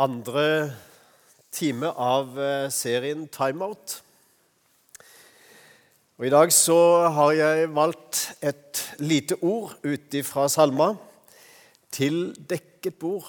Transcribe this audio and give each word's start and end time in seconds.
andre 0.00 0.74
time 1.54 1.90
av 1.90 2.34
eh, 2.40 2.66
serien 2.74 3.28
Timeout. 3.30 4.00
Og 6.18 6.26
I 6.26 6.32
dag 6.34 6.52
så 6.54 6.78
har 7.14 7.34
jeg 7.34 7.70
valgt 7.74 8.24
et 8.42 8.82
lite 9.02 9.38
ord 9.42 9.74
ut 9.82 10.16
fra 10.26 10.48
salma. 10.50 10.94
Til 11.94 12.34
dekket 12.34 12.98
bord. 12.98 13.26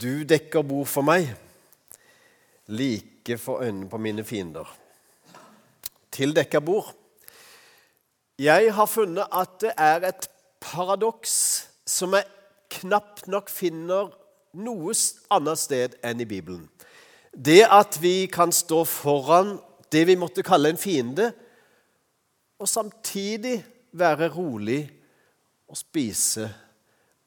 Du 0.00 0.24
dekker 0.28 0.64
bord 0.64 0.88
for 0.88 1.04
meg, 1.04 1.28
like 2.72 3.36
for 3.40 3.64
øynene 3.64 3.88
på 3.88 4.00
mine 4.00 4.24
fiender. 4.24 4.68
Til 6.12 6.36
dekket 6.36 6.64
bord. 6.64 6.92
Jeg 8.40 8.72
har 8.72 8.88
funnet 8.88 9.28
at 9.36 9.56
det 9.60 9.72
er 9.76 10.04
et 10.08 10.28
paradoks 10.60 11.34
som 11.88 12.16
jeg 12.16 12.28
knapt 12.80 13.28
nok 13.28 13.52
finner 13.52 14.12
noe 14.54 14.94
annet 15.30 15.60
sted 15.60 15.96
enn 16.04 16.22
i 16.22 16.28
Bibelen. 16.28 16.64
Det 17.30 17.62
at 17.70 17.98
vi 18.02 18.26
kan 18.32 18.52
stå 18.52 18.82
foran 18.88 19.58
det 19.92 20.06
vi 20.06 20.18
måtte 20.18 20.46
kalle 20.46 20.70
en 20.70 20.80
fiende, 20.80 21.30
og 22.60 22.68
samtidig 22.68 23.62
være 23.92 24.28
rolig 24.28 24.82
og 25.68 25.78
spise 25.78 26.50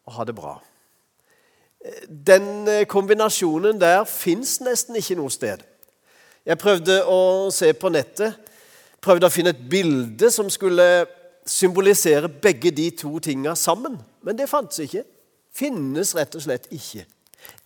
og 0.06 0.14
ha 0.18 0.26
det 0.28 0.36
bra. 0.36 0.54
Den 2.08 2.68
eh, 2.68 2.86
kombinasjonen 2.88 3.80
der 3.82 4.04
fins 4.08 4.60
nesten 4.64 4.96
ikke 5.00 5.18
noe 5.20 5.32
sted. 5.34 5.64
Jeg 6.46 6.60
prøvde 6.60 7.02
å 7.08 7.50
se 7.56 7.72
på 7.76 7.92
nettet, 7.92 8.36
prøvde 9.04 9.28
å 9.28 9.34
finne 9.34 9.52
et 9.56 9.66
bilde 9.72 10.30
som 10.32 10.52
skulle 10.52 11.06
symbolisere 11.48 12.30
begge 12.30 12.72
de 12.72 12.90
to 12.96 13.18
tinga 13.24 13.56
sammen, 13.60 13.98
men 14.24 14.38
det 14.38 14.52
fantes 14.52 14.80
ikke. 14.86 15.04
Finnes 15.54 16.16
rett 16.18 16.36
og 16.36 16.46
slett 16.46 16.70
ikke. 16.74 17.06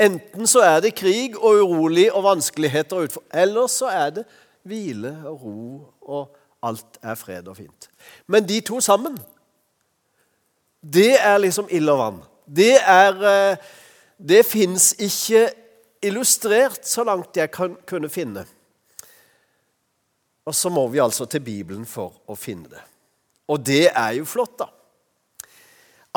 Enten 0.02 0.50
så 0.50 0.64
er 0.66 0.82
det 0.84 0.96
krig 0.98 1.38
og 1.38 1.62
urolig 1.62 2.10
og 2.12 2.26
vanskeligheter 2.26 3.08
eller 3.34 3.70
så 3.72 3.92
er 3.94 4.10
det 4.20 4.26
hvile 4.68 5.14
og 5.30 5.44
ro, 5.44 5.60
og 6.02 6.38
alt 6.68 7.00
er 7.02 7.16
fred 7.16 7.48
og 7.48 7.58
fint. 7.58 7.90
Men 8.28 8.48
de 8.48 8.60
to 8.66 8.82
sammen, 8.84 9.18
det 10.82 11.16
er 11.22 11.38
liksom 11.38 11.70
ild 11.72 11.90
og 11.94 12.00
vann. 12.02 12.20
Det 12.48 12.76
er 12.80 13.24
eh, 13.32 13.58
Det 14.18 14.46
fins 14.46 14.96
ikke 14.98 15.44
illustrert 16.02 16.88
så 16.88 17.04
langt 17.04 17.38
jeg 17.38 17.52
kan 17.52 17.76
kunne 17.86 18.10
finne. 18.10 18.46
Og 20.46 20.56
så 20.56 20.70
må 20.70 20.88
vi 20.88 20.98
altså 20.98 21.26
til 21.26 21.44
Bibelen 21.46 21.86
for 21.86 22.16
å 22.26 22.36
finne 22.36 22.70
det. 22.72 22.82
Og 23.48 23.62
det 23.62 23.92
er 23.92 24.16
jo 24.18 24.26
flott, 24.26 24.56
da. 24.58 24.66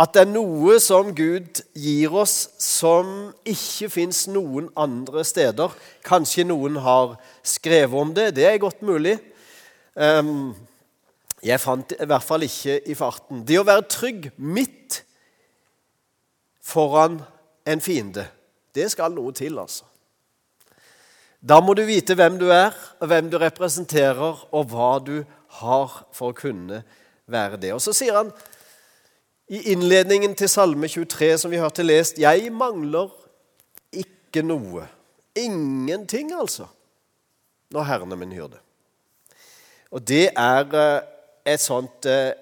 At 0.01 0.15
det 0.15 0.23
er 0.23 0.31
noe 0.31 0.79
som 0.81 1.11
Gud 1.13 1.61
gir 1.77 2.15
oss 2.17 2.37
som 2.63 3.35
ikke 3.45 3.91
fins 3.93 4.23
noen 4.33 4.71
andre 4.79 5.25
steder. 5.29 5.75
Kanskje 6.07 6.47
noen 6.49 6.79
har 6.81 7.19
skrevet 7.45 8.01
om 8.01 8.15
det. 8.17 8.31
Det 8.39 8.47
er 8.49 8.63
godt 8.63 8.81
mulig. 8.87 9.19
Ehm, 10.01 10.55
jeg 11.45 11.61
fant 11.61 11.89
det 11.91 11.99
i 12.01 12.09
hvert 12.09 12.25
fall 12.25 12.47
ikke 12.47 12.79
i 12.89 12.97
farten. 12.97 13.43
Det 13.45 13.59
å 13.61 13.67
være 13.67 13.89
trygg 13.93 14.31
midt 14.41 15.03
foran 16.65 17.19
en 17.69 17.83
fiende, 17.85 18.25
det 18.77 18.87
skal 18.93 19.13
noe 19.13 19.33
til, 19.37 19.59
altså. 19.59 19.85
Da 21.41 21.57
må 21.65 21.75
du 21.75 21.83
vite 21.89 22.15
hvem 22.17 22.37
du 22.41 22.51
er, 22.53 22.77
og 23.01 23.09
hvem 23.11 23.31
du 23.33 23.39
representerer, 23.41 24.45
og 24.53 24.73
hva 24.73 24.93
du 25.03 25.23
har 25.61 25.95
for 26.13 26.31
å 26.31 26.37
kunne 26.37 26.83
være 27.31 27.61
det. 27.61 27.73
Og 27.75 27.81
så 27.85 27.95
sier 27.97 28.17
han 28.17 28.33
i 29.51 29.73
innledningen 29.73 30.37
til 30.39 30.49
Salme 30.49 30.87
23, 30.89 31.39
som 31.39 31.51
vi 31.51 31.59
hørte 31.59 31.83
lest, 31.83 32.19
'Jeg 32.19 32.53
mangler 32.53 33.11
ikke 33.93 34.43
noe'. 34.43 34.87
Ingenting, 35.35 36.33
altså, 36.33 36.67
når 37.71 37.83
Herren 37.83 38.13
er 38.13 38.17
min 38.17 38.33
hyrde. 38.33 38.59
Og 39.91 40.09
det 40.09 40.31
er 40.37 40.75
eh, 40.75 41.03
et 41.55 41.61
sånt, 41.61 42.07
eh, 42.07 42.33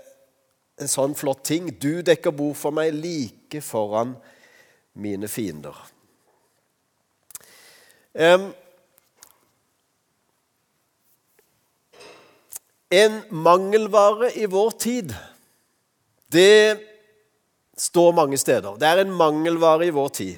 en 0.81 0.89
sånn 0.89 1.15
flott 1.15 1.45
ting. 1.45 1.83
Du 1.83 2.03
dekker 2.03 2.31
bord 2.31 2.57
for 2.57 2.71
meg 2.71 2.93
like 2.93 3.61
foran 3.61 4.17
mine 4.95 5.29
fiender. 5.29 5.91
En 12.91 13.23
mangelvare 13.31 14.37
i 14.37 14.45
vår 14.45 14.71
tid, 14.71 15.15
det 16.33 16.88
står 17.79 18.13
mange 18.17 18.39
steder. 18.39 18.77
Det 18.77 18.89
er 18.89 19.03
en 19.03 19.15
mangelvare 19.15 19.87
i 19.87 19.95
vår 19.95 20.09
tid. 20.09 20.37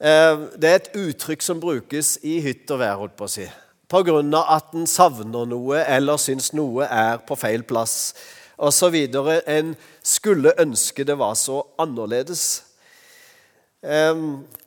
Eh, 0.00 0.38
det 0.60 0.70
er 0.70 0.80
et 0.80 0.96
uttrykk 0.98 1.42
som 1.42 1.60
brukes 1.60 2.18
i 2.22 2.38
hytt 2.44 2.70
og 2.74 2.82
vær, 2.82 2.98
holdt 3.00 3.16
på 3.18 3.28
å 3.28 3.34
si. 3.34 3.46
På 3.88 4.02
grunn 4.04 4.32
av 4.34 4.48
at 4.56 4.74
en 4.76 4.88
savner 4.90 5.46
noe 5.48 5.84
eller 5.84 6.20
syns 6.20 6.52
noe 6.56 6.88
er 6.88 7.20
på 7.24 7.36
feil 7.38 7.64
plass 7.66 8.14
osv. 8.56 8.96
En 9.46 9.74
skulle 10.02 10.54
ønske 10.60 11.06
det 11.06 11.16
var 11.20 11.36
så 11.38 11.62
annerledes. 11.80 12.64
Eh, 13.82 14.14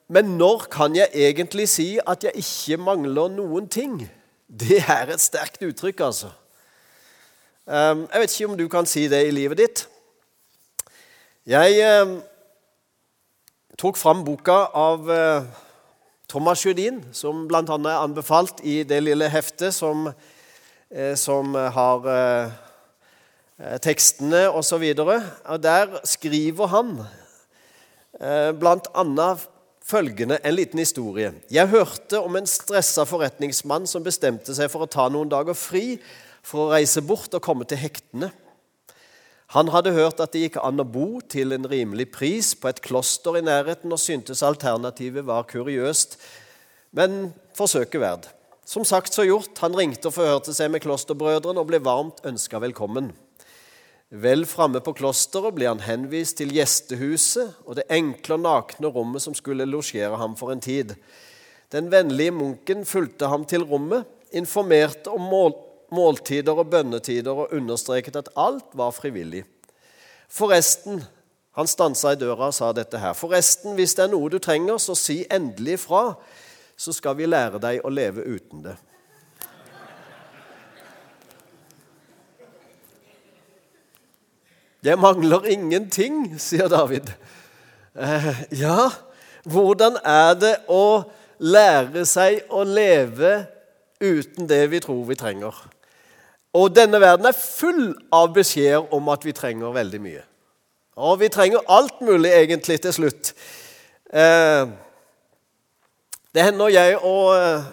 men 0.08 0.38
når 0.40 0.70
kan 0.72 0.96
jeg 0.96 1.12
egentlig 1.12 1.68
si 1.70 1.98
at 2.00 2.24
jeg 2.24 2.44
ikke 2.44 2.80
mangler 2.80 3.30
noen 3.34 3.68
ting? 3.68 4.00
Det 4.48 4.80
er 4.80 5.12
et 5.12 5.22
sterkt 5.22 5.62
uttrykk, 5.68 6.06
altså. 6.08 6.32
Eh, 7.68 8.06
jeg 8.08 8.24
vet 8.24 8.34
ikke 8.34 8.50
om 8.54 8.58
du 8.58 8.68
kan 8.72 8.88
si 8.88 9.10
det 9.12 9.26
i 9.28 9.36
livet 9.36 9.60
ditt. 9.60 9.88
Jeg 11.48 11.78
eh, 11.80 12.10
tok 13.80 13.96
fram 13.96 14.26
boka 14.28 14.66
av 14.76 15.06
eh, 15.08 15.46
Thomas 16.28 16.60
Judin, 16.66 16.98
som 17.16 17.46
bl.a. 17.48 17.62
er 17.64 18.02
anbefalt 18.02 18.60
i 18.68 18.82
det 18.84 18.98
lille 19.06 19.30
heftet 19.32 19.72
som, 19.72 20.10
eh, 20.92 21.14
som 21.16 21.56
har 21.56 22.04
tekstene 22.04 22.64
eh 23.64 23.78
tekstene 23.80 24.42
osv. 24.52 24.84
Der 25.64 25.96
skriver 26.04 26.68
han 26.68 26.92
eh, 28.20 28.52
bl.a. 28.52 29.30
følgende, 29.88 30.42
en 30.44 30.54
liten 30.54 30.80
historie. 30.84 31.32
Jeg 31.50 31.72
hørte 31.72 32.20
om 32.20 32.36
en 32.36 32.48
stressa 32.48 33.08
forretningsmann 33.08 33.88
som 33.88 34.04
bestemte 34.04 34.52
seg 34.52 34.68
for 34.68 34.84
å 34.84 34.92
ta 34.92 35.08
noen 35.08 35.32
dager 35.32 35.56
fri 35.56 35.96
for 36.44 36.68
å 36.68 36.76
reise 36.76 37.02
bort 37.02 37.32
og 37.40 37.42
komme 37.42 37.64
til 37.64 37.80
hektene. 37.80 38.34
Han 39.56 39.70
hadde 39.72 39.94
hørt 39.96 40.20
at 40.20 40.34
det 40.36 40.42
gikk 40.44 40.58
an 40.60 40.84
å 40.84 40.88
bo 40.88 41.22
til 41.24 41.56
en 41.56 41.68
rimelig 41.72 42.10
pris 42.12 42.52
på 42.60 42.68
et 42.68 42.82
kloster 42.84 43.38
i 43.40 43.44
nærheten, 43.46 43.94
og 43.94 44.02
syntes 44.02 44.44
alternativet 44.44 45.24
var 45.28 45.48
kuriøst, 45.48 46.18
men 46.98 47.30
forsøket 47.56 48.04
verd. 48.04 48.28
Som 48.68 48.84
sagt 48.84 49.16
så 49.16 49.24
gjort, 49.24 49.56
han 49.64 49.76
ringte 49.78 50.10
og 50.10 50.18
forhørte 50.18 50.52
seg 50.52 50.74
med 50.74 50.84
klosterbrødrene 50.84 51.64
og 51.64 51.70
ble 51.70 51.80
varmt 51.80 52.20
ønska 52.28 52.60
velkommen. 52.60 53.14
Vel 54.12 54.44
framme 54.48 54.80
på 54.84 54.94
klosteret 54.96 55.56
ble 55.56 55.70
han 55.70 55.84
henvist 55.84 56.38
til 56.40 56.52
gjestehuset 56.56 57.64
og 57.68 57.80
det 57.80 57.88
enkle 57.92 58.36
og 58.36 58.44
nakne 58.44 58.92
rommet 58.92 59.24
som 59.24 59.36
skulle 59.36 59.68
losjere 59.68 60.20
ham 60.20 60.36
for 60.40 60.52
en 60.52 60.64
tid. 60.64 60.94
Den 61.72 61.88
vennlige 61.92 62.36
munken 62.36 62.84
fulgte 62.88 63.28
ham 63.32 63.44
til 63.48 63.64
rommet, 63.68 64.08
informerte 64.36 65.12
om 65.12 65.24
mål 65.32 65.56
måltider 65.94 66.58
og 66.58 66.70
bønnetider 66.72 67.44
og 67.46 67.54
understreket 67.56 68.16
at 68.20 68.32
alt 68.36 68.74
var 68.78 68.96
frivillig. 68.96 69.46
Forresten 70.30 71.04
Han 71.58 71.66
stansa 71.66 72.12
i 72.14 72.18
døra 72.22 72.52
og 72.52 72.54
sa 72.54 72.68
dette 72.70 73.00
her. 73.02 73.16
Forresten, 73.18 73.74
hvis 73.74 73.96
det 73.98 74.04
er 74.04 74.12
noe 74.12 74.30
du 74.30 74.36
trenger, 74.38 74.78
så 74.78 74.94
si 74.94 75.24
endelig 75.26 75.80
fra, 75.82 76.12
så 76.78 76.94
skal 76.94 77.16
vi 77.18 77.26
lære 77.26 77.58
deg 77.58 77.82
å 77.82 77.90
leve 77.90 78.22
uten 78.22 78.62
det. 78.62 78.76
Det 84.86 84.94
mangler 85.02 85.50
ingenting, 85.50 86.36
sier 86.38 86.70
David. 86.70 87.10
Eh, 87.98 88.44
ja, 88.62 88.92
hvordan 89.50 89.98
er 90.06 90.38
det 90.38 90.54
å 90.70 91.10
lære 91.42 92.06
seg 92.06 92.46
å 92.54 92.62
leve 92.62 93.48
uten 93.98 94.46
det 94.46 94.62
vi 94.70 94.82
tror 94.86 95.02
vi 95.10 95.18
trenger? 95.18 95.58
Og 96.58 96.74
denne 96.74 97.00
verden 97.02 97.28
er 97.30 97.38
full 97.38 97.92
av 98.14 98.32
beskjeder 98.34 98.90
om 98.96 99.10
at 99.14 99.26
vi 99.28 99.36
trenger 99.36 99.76
veldig 99.76 100.02
mye. 100.02 100.24
Og 100.98 101.20
vi 101.22 101.30
trenger 101.30 101.66
alt 101.70 102.00
mulig 102.02 102.32
egentlig 102.34 102.80
til 102.82 102.94
slutt. 102.96 103.34
Eh, 104.10 104.70
det 106.34 106.46
hender 106.48 106.72
jeg 106.74 106.96
og 106.98 107.36
eh, 107.36 107.68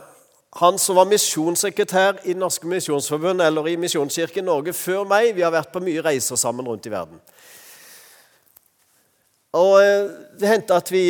han 0.60 0.76
som 0.78 0.98
var 0.98 1.08
misjonssekretær 1.08 2.20
i 2.28 2.34
Norske 2.36 2.68
Misjonsforbund 2.68 3.42
eller 3.42 3.70
i 3.72 3.78
Misjonskirken 3.80 4.44
Norge 4.46 4.74
før 4.76 5.06
meg, 5.08 5.32
vi 5.34 5.46
har 5.46 5.54
vært 5.54 5.72
på 5.72 5.82
mye 5.82 6.04
reiser 6.04 6.38
sammen 6.38 6.68
rundt 6.68 6.86
i 6.86 6.92
verden. 6.92 7.22
Og 9.56 9.78
eh, 9.80 10.12
Det 10.34 10.50
hendte 10.50 10.76
at 10.76 10.92
vi 10.92 11.06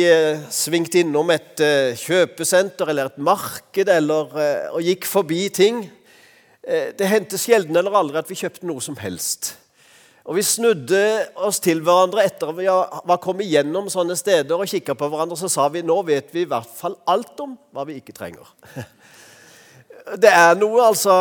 svingte 0.53 1.01
innom 1.01 1.31
et 1.33 1.59
kjøpesenter 1.97 2.93
eller 2.93 3.09
et 3.09 3.17
marked 3.17 3.89
eller, 3.89 4.35
og 4.69 4.85
gikk 4.85 5.07
forbi 5.09 5.47
ting. 5.49 5.79
Eh, 6.67 6.89
det 6.97 7.07
hendte 7.09 7.37
sjelden 7.37 7.77
eller 7.77 7.93
aldri 7.93 8.17
at 8.17 8.29
vi 8.29 8.37
kjøpte 8.39 8.65
noe 8.65 8.81
som 8.81 8.97
helst. 8.97 9.53
Og 10.25 10.39
Vi 10.39 10.41
snudde 10.41 10.99
oss 11.37 11.59
til 11.61 11.83
hverandre 11.85 12.23
etter 12.25 12.49
at 12.49 12.57
vi 12.57 12.65
var 12.65 13.19
kommet 13.21 13.45
gjennom 13.45 13.91
sånne 13.93 14.15
steder 14.17 14.57
og 14.57 14.69
kikka 14.69 14.95
på 14.97 15.09
hverandre, 15.11 15.37
så 15.37 15.49
sa 15.51 15.67
vi 15.69 15.83
nå 15.85 15.99
vet 16.07 16.31
vi 16.33 16.41
i 16.41 16.49
hvert 16.49 16.71
fall 16.79 16.95
alt 17.05 17.37
om 17.43 17.53
hva 17.69 17.85
vi 17.85 17.99
ikke 18.01 18.15
trenger. 18.17 18.49
Det 20.21 20.29
er 20.29 20.53
noe, 20.57 20.83
altså 20.85 21.13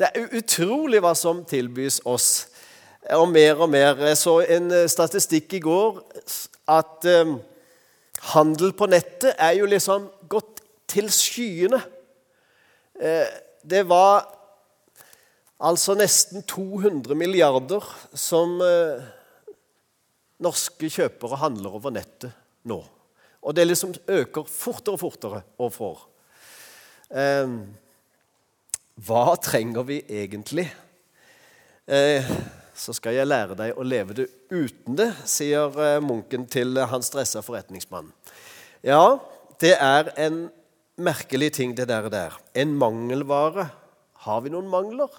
Det 0.00 0.06
er 0.08 0.36
utrolig 0.38 1.00
hva 1.04 1.12
som 1.16 1.42
tilbys 1.44 1.98
oss. 2.08 2.28
Og 3.16 3.26
mer 3.28 3.60
og 3.60 3.68
mer. 3.72 3.98
Jeg 4.08 4.16
så 4.16 4.38
en 4.44 4.72
statistikk 4.88 5.56
i 5.56 5.60
går 5.64 5.98
at 6.68 7.08
um, 7.20 7.34
handel 8.32 8.72
på 8.76 8.88
nettet 8.88 9.36
er 9.36 9.58
jo 9.58 9.68
liksom 9.68 10.08
gått 10.28 10.60
til 10.88 11.08
skyene. 11.12 11.80
Eh, 13.00 13.28
det 13.64 13.84
var 13.88 14.24
altså 15.60 15.96
nesten 15.98 16.44
200 16.48 17.16
milliarder 17.18 17.84
som 18.16 18.58
eh, 18.64 19.02
norske 20.40 20.88
kjøpere 20.92 21.40
handler 21.42 21.76
over 21.78 21.94
nettet 21.94 22.32
nå. 22.68 22.80
Og 23.40 23.56
det 23.56 23.66
liksom 23.68 23.94
øker 24.08 24.48
fortere 24.48 24.96
og 24.96 25.02
fortere 25.02 25.42
år 25.60 25.74
for 25.74 25.92
år. 25.92 26.06
Eh, 27.16 27.56
hva 29.08 29.26
trenger 29.40 29.86
vi 29.88 30.04
egentlig? 30.08 30.70
så 31.90 32.92
skal 32.94 33.16
jeg 33.16 33.26
lære 33.26 33.56
deg 33.58 33.74
å 33.74 33.82
leve 33.82 34.14
det 34.14 34.26
uten 34.52 34.94
det, 34.94 35.08
sier 35.26 35.74
munken 36.04 36.44
til 36.46 36.78
han 36.78 37.02
stressa 37.02 37.40
forretningsmannen. 37.42 38.12
Ja, 38.86 39.18
det 39.58 39.72
er 39.74 40.12
en 40.14 40.44
merkelig 41.00 41.50
ting, 41.56 41.74
det 41.74 41.88
der. 41.90 42.06
der. 42.12 42.36
En 42.54 42.76
mangelvare. 42.78 43.66
Har 44.22 44.44
vi 44.44 44.52
noen 44.54 44.70
mangler? 44.70 45.10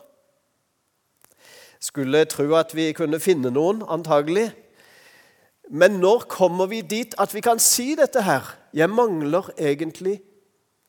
Skulle 1.82 2.26
tro 2.30 2.46
at 2.56 2.76
vi 2.78 2.92
kunne 2.94 3.20
finne 3.20 3.50
noen, 3.54 3.82
antagelig. 3.90 4.52
Men 5.72 6.00
når 6.04 6.28
kommer 6.30 6.70
vi 6.70 6.82
dit 6.82 7.16
at 7.20 7.34
vi 7.34 7.42
kan 7.42 7.60
si 7.60 7.96
dette 7.96 8.22
her? 8.22 8.46
Jeg 8.74 8.90
mangler 8.90 9.50
egentlig 9.58 10.20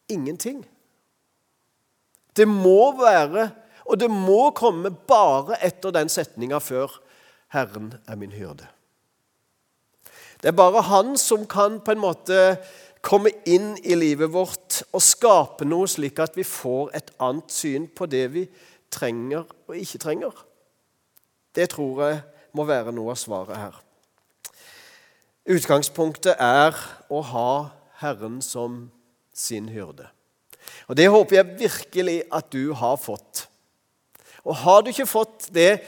ingenting. 0.09 0.65
Det 2.37 2.49
må 2.49 2.93
være, 2.99 3.51
og 3.85 4.01
det 4.01 4.11
må 4.11 4.51
komme 4.57 4.91
bare 4.91 5.59
etter 5.65 5.91
den 5.91 6.09
setninga 6.09 6.59
før 6.59 7.01
'Herren 7.53 7.95
er 8.09 8.17
min 8.17 8.33
hyrde'. 8.33 8.67
Det 10.43 10.49
er 10.49 10.53
bare 10.53 10.83
Han 10.83 11.17
som 11.17 11.47
kan 11.47 11.81
på 11.81 11.91
en 11.91 11.99
måte 11.99 12.57
komme 13.03 13.31
inn 13.47 13.77
i 13.85 13.95
livet 13.95 14.33
vårt 14.33 14.83
og 14.93 15.03
skape 15.03 15.65
noe 15.65 15.87
slik 15.89 16.19
at 16.19 16.37
vi 16.37 16.43
får 16.43 16.91
et 16.95 17.11
annet 17.21 17.53
syn 17.53 17.87
på 17.87 18.07
det 18.07 18.33
vi 18.33 18.49
trenger 18.91 19.45
og 19.69 19.77
ikke 19.77 19.99
trenger. 19.99 20.33
Det 21.55 21.69
tror 21.71 22.03
jeg 22.07 22.21
må 22.57 22.65
være 22.69 22.93
noe 22.95 23.13
av 23.15 23.21
svaret 23.21 23.57
her. 23.57 23.79
Utgangspunktet 25.53 26.39
er 26.39 26.77
å 27.11 27.23
ha 27.33 27.53
Herren 28.03 28.41
som 28.45 28.85
sin 29.35 29.69
hyrde. 29.73 30.07
Og 30.87 30.97
Det 30.97 31.09
håper 31.11 31.37
jeg 31.37 31.59
virkelig 31.59 32.23
at 32.33 32.53
du 32.53 32.73
har 32.73 32.97
fått. 32.97 33.47
Og 34.45 34.57
har 34.57 34.83
du 34.83 34.91
ikke 34.91 35.07
fått 35.07 35.49
det, 35.55 35.81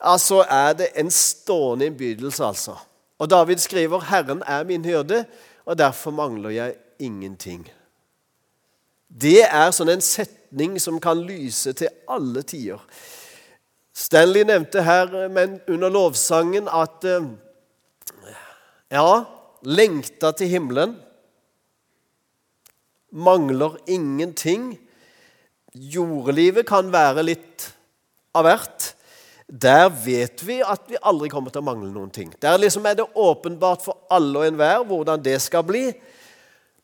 altså 0.00 0.42
er 0.48 0.72
det 0.72 0.88
en 0.96 1.10
stående 1.10 1.86
innbydelse, 1.86 2.44
altså. 2.44 2.76
Og 3.18 3.30
David 3.30 3.58
skriver 3.58 4.00
'Herren 4.00 4.42
er 4.46 4.64
min 4.64 4.84
hyrde', 4.84 5.24
og 5.64 5.78
derfor 5.78 6.10
mangler 6.10 6.50
jeg 6.50 6.74
ingenting. 6.98 7.68
Det 9.20 9.44
er 9.44 9.70
sånn 9.70 9.88
en 9.88 10.00
setning 10.00 10.80
som 10.80 11.00
kan 11.00 11.20
lyse 11.20 11.72
til 11.72 11.88
alle 12.08 12.42
tider. 12.42 12.80
Stanley 13.94 14.42
nevnte 14.42 14.82
her 14.82 15.12
men 15.30 15.60
under 15.70 15.92
lovsangen 15.92 16.66
at 16.66 17.06
eh, 17.06 17.28
ja, 18.90 19.10
lengta 19.62 20.32
til 20.34 20.50
himmelen, 20.50 20.96
mangler 23.14 23.78
ingenting. 23.86 24.74
Jordelivet 25.74 26.66
kan 26.66 26.90
være 26.94 27.22
litt 27.26 27.68
av 28.34 28.48
hvert. 28.48 28.90
Der 29.46 29.86
vet 30.02 30.42
vi 30.46 30.58
at 30.64 30.88
vi 30.88 30.98
aldri 30.98 31.30
kommer 31.30 31.54
til 31.54 31.62
å 31.62 31.68
mangle 31.68 31.92
noen 31.92 32.10
ting. 32.14 32.32
Der 32.42 32.58
liksom 32.58 32.86
er 32.90 32.98
det 32.98 33.06
åpenbart 33.14 33.84
for 33.84 34.06
alle 34.10 34.40
og 34.40 34.48
enhver 34.48 34.86
hvordan 34.88 35.22
det 35.22 35.36
skal 35.44 35.66
bli. 35.66 35.86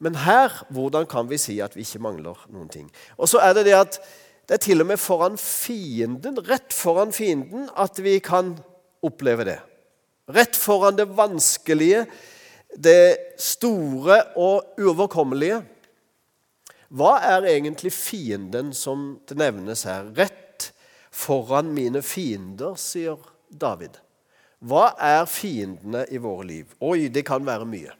Men 0.01 0.17
her, 0.17 0.55
hvordan 0.71 1.07
kan 1.11 1.29
vi 1.29 1.39
si 1.41 1.59
at 1.61 1.75
vi 1.77 1.85
ikke 1.85 2.03
mangler 2.05 2.39
noen 2.53 2.71
ting? 2.73 2.87
Og 3.19 3.29
så 3.29 3.43
er 3.45 3.57
det 3.59 3.67
det 3.69 3.77
at 3.77 3.99
det 4.51 4.57
er 4.57 4.63
til 4.65 4.83
og 4.83 4.89
med 4.91 4.99
foran 4.99 5.37
fienden, 5.39 6.41
rett 6.43 6.75
foran 6.75 7.13
fienden, 7.15 7.69
at 7.79 8.01
vi 8.03 8.17
kan 8.19 8.57
oppleve 9.07 9.45
det. 9.47 9.61
Rett 10.27 10.59
foran 10.59 10.97
det 10.99 11.07
vanskelige, 11.15 12.01
det 12.75 13.39
store 13.39 14.17
og 14.35 14.75
uoverkommelige. 14.75 15.61
Hva 16.91 17.13
er 17.29 17.47
egentlig 17.53 17.93
fienden 17.95 18.73
som 18.75 19.21
det 19.31 19.39
nevnes 19.39 19.85
her? 19.87 20.11
Rett 20.19 20.73
foran 21.15 21.71
mine 21.71 22.03
fiender, 22.03 22.75
sier 22.75 23.23
David. 23.55 24.01
Hva 24.67 24.89
er 24.99 25.31
fiendene 25.31 26.03
i 26.11 26.19
våre 26.19 26.49
liv? 26.51 26.75
Oi, 26.83 27.07
det 27.07 27.23
kan 27.31 27.47
være 27.47 27.71
mye. 27.71 27.95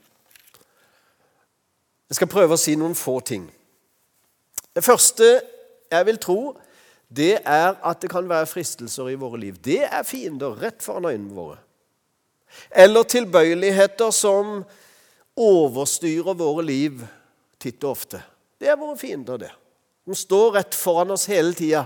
Jeg 2.11 2.19
skal 2.19 2.35
prøve 2.35 2.59
å 2.59 2.65
si 2.67 2.75
noen 2.75 2.99
få 2.99 3.21
ting. 3.23 3.47
Det 4.75 4.83
første 4.83 5.31
jeg 5.91 6.07
vil 6.07 6.21
tro, 6.23 6.41
det 7.11 7.41
er 7.43 7.75
at 7.75 8.03
det 8.03 8.11
kan 8.13 8.29
være 8.31 8.47
fristelser 8.47 9.11
i 9.11 9.19
våre 9.19 9.41
liv. 9.43 9.59
Det 9.59 9.83
er 9.83 10.07
fiender 10.07 10.59
rett 10.61 10.83
foran 10.85 11.11
øynene 11.11 11.35
våre. 11.35 11.59
Eller 12.71 13.07
tilbøyeligheter 13.07 14.11
som 14.15 14.61
overstyrer 15.39 16.39
våre 16.39 16.65
liv 16.67 17.03
titt 17.61 17.83
og 17.85 17.97
ofte. 17.97 18.23
Det 18.61 18.71
er 18.71 18.79
våre 18.79 18.99
fiender, 18.99 19.41
det. 19.41 19.51
De 20.07 20.17
står 20.17 20.55
rett 20.59 20.77
foran 20.77 21.15
oss 21.15 21.29
hele 21.31 21.55
tida 21.55 21.85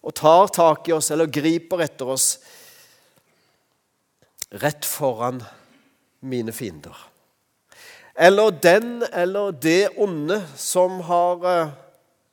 og 0.00 0.14
tar 0.16 0.48
tak 0.52 0.88
i 0.88 0.94
oss 0.96 1.10
eller 1.12 1.28
griper 1.28 1.82
etter 1.84 2.12
oss 2.14 2.28
rett 4.62 4.86
foran 4.88 5.42
mine 6.20 6.52
fiender. 6.52 6.96
Eller 8.14 8.50
den 8.50 9.04
eller 9.12 9.52
det 9.52 9.92
onde 9.96 10.40
som 10.56 11.00
har 11.08 11.46
eh, 11.48 11.76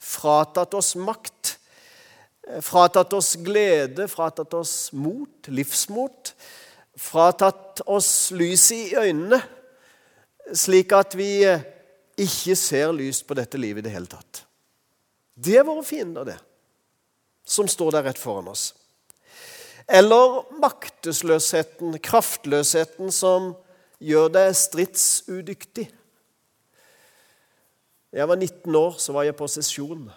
fratatt 0.07 0.73
oss 0.77 0.93
makt, 0.99 1.57
eh, 2.47 2.61
fratatt 2.63 3.13
oss 3.17 3.35
glede, 3.43 4.07
fratatt 4.11 4.53
oss 4.57 4.91
mot, 4.95 5.51
livsmot, 5.51 6.33
fratatt 6.97 7.83
oss 7.85 8.31
lyset 8.31 8.93
i 8.93 8.97
øynene, 8.97 9.41
slik 10.55 10.95
at 10.95 11.17
vi 11.19 11.31
eh, 11.45 11.65
ikke 12.17 12.55
ser 12.57 12.95
lyst 12.95 13.27
på 13.27 13.37
dette 13.37 13.59
livet 13.59 13.83
i 13.83 13.89
det 13.89 13.95
hele 13.95 14.09
tatt. 14.09 14.43
Det 15.37 15.59
er 15.59 15.67
våre 15.67 15.85
fiender, 15.85 16.25
det 16.25 16.39
som 17.47 17.67
står 17.67 17.91
der 17.95 18.03
rett 18.09 18.19
foran 18.19 18.49
oss. 18.51 18.73
Eller 19.87 20.41
maktesløsheten, 20.59 21.95
kraftløsheten, 22.03 23.11
som 23.11 23.53
gjør 24.03 24.33
deg 24.35 24.55
stridsudyktig. 24.59 25.87
Jeg 28.17 28.25
var 28.25 28.35
19 28.35 28.75
år, 28.75 28.95
så 28.97 29.13
var 29.13 29.27
jeg 29.27 29.35
på 29.37 29.47
sesjon. 29.47 30.07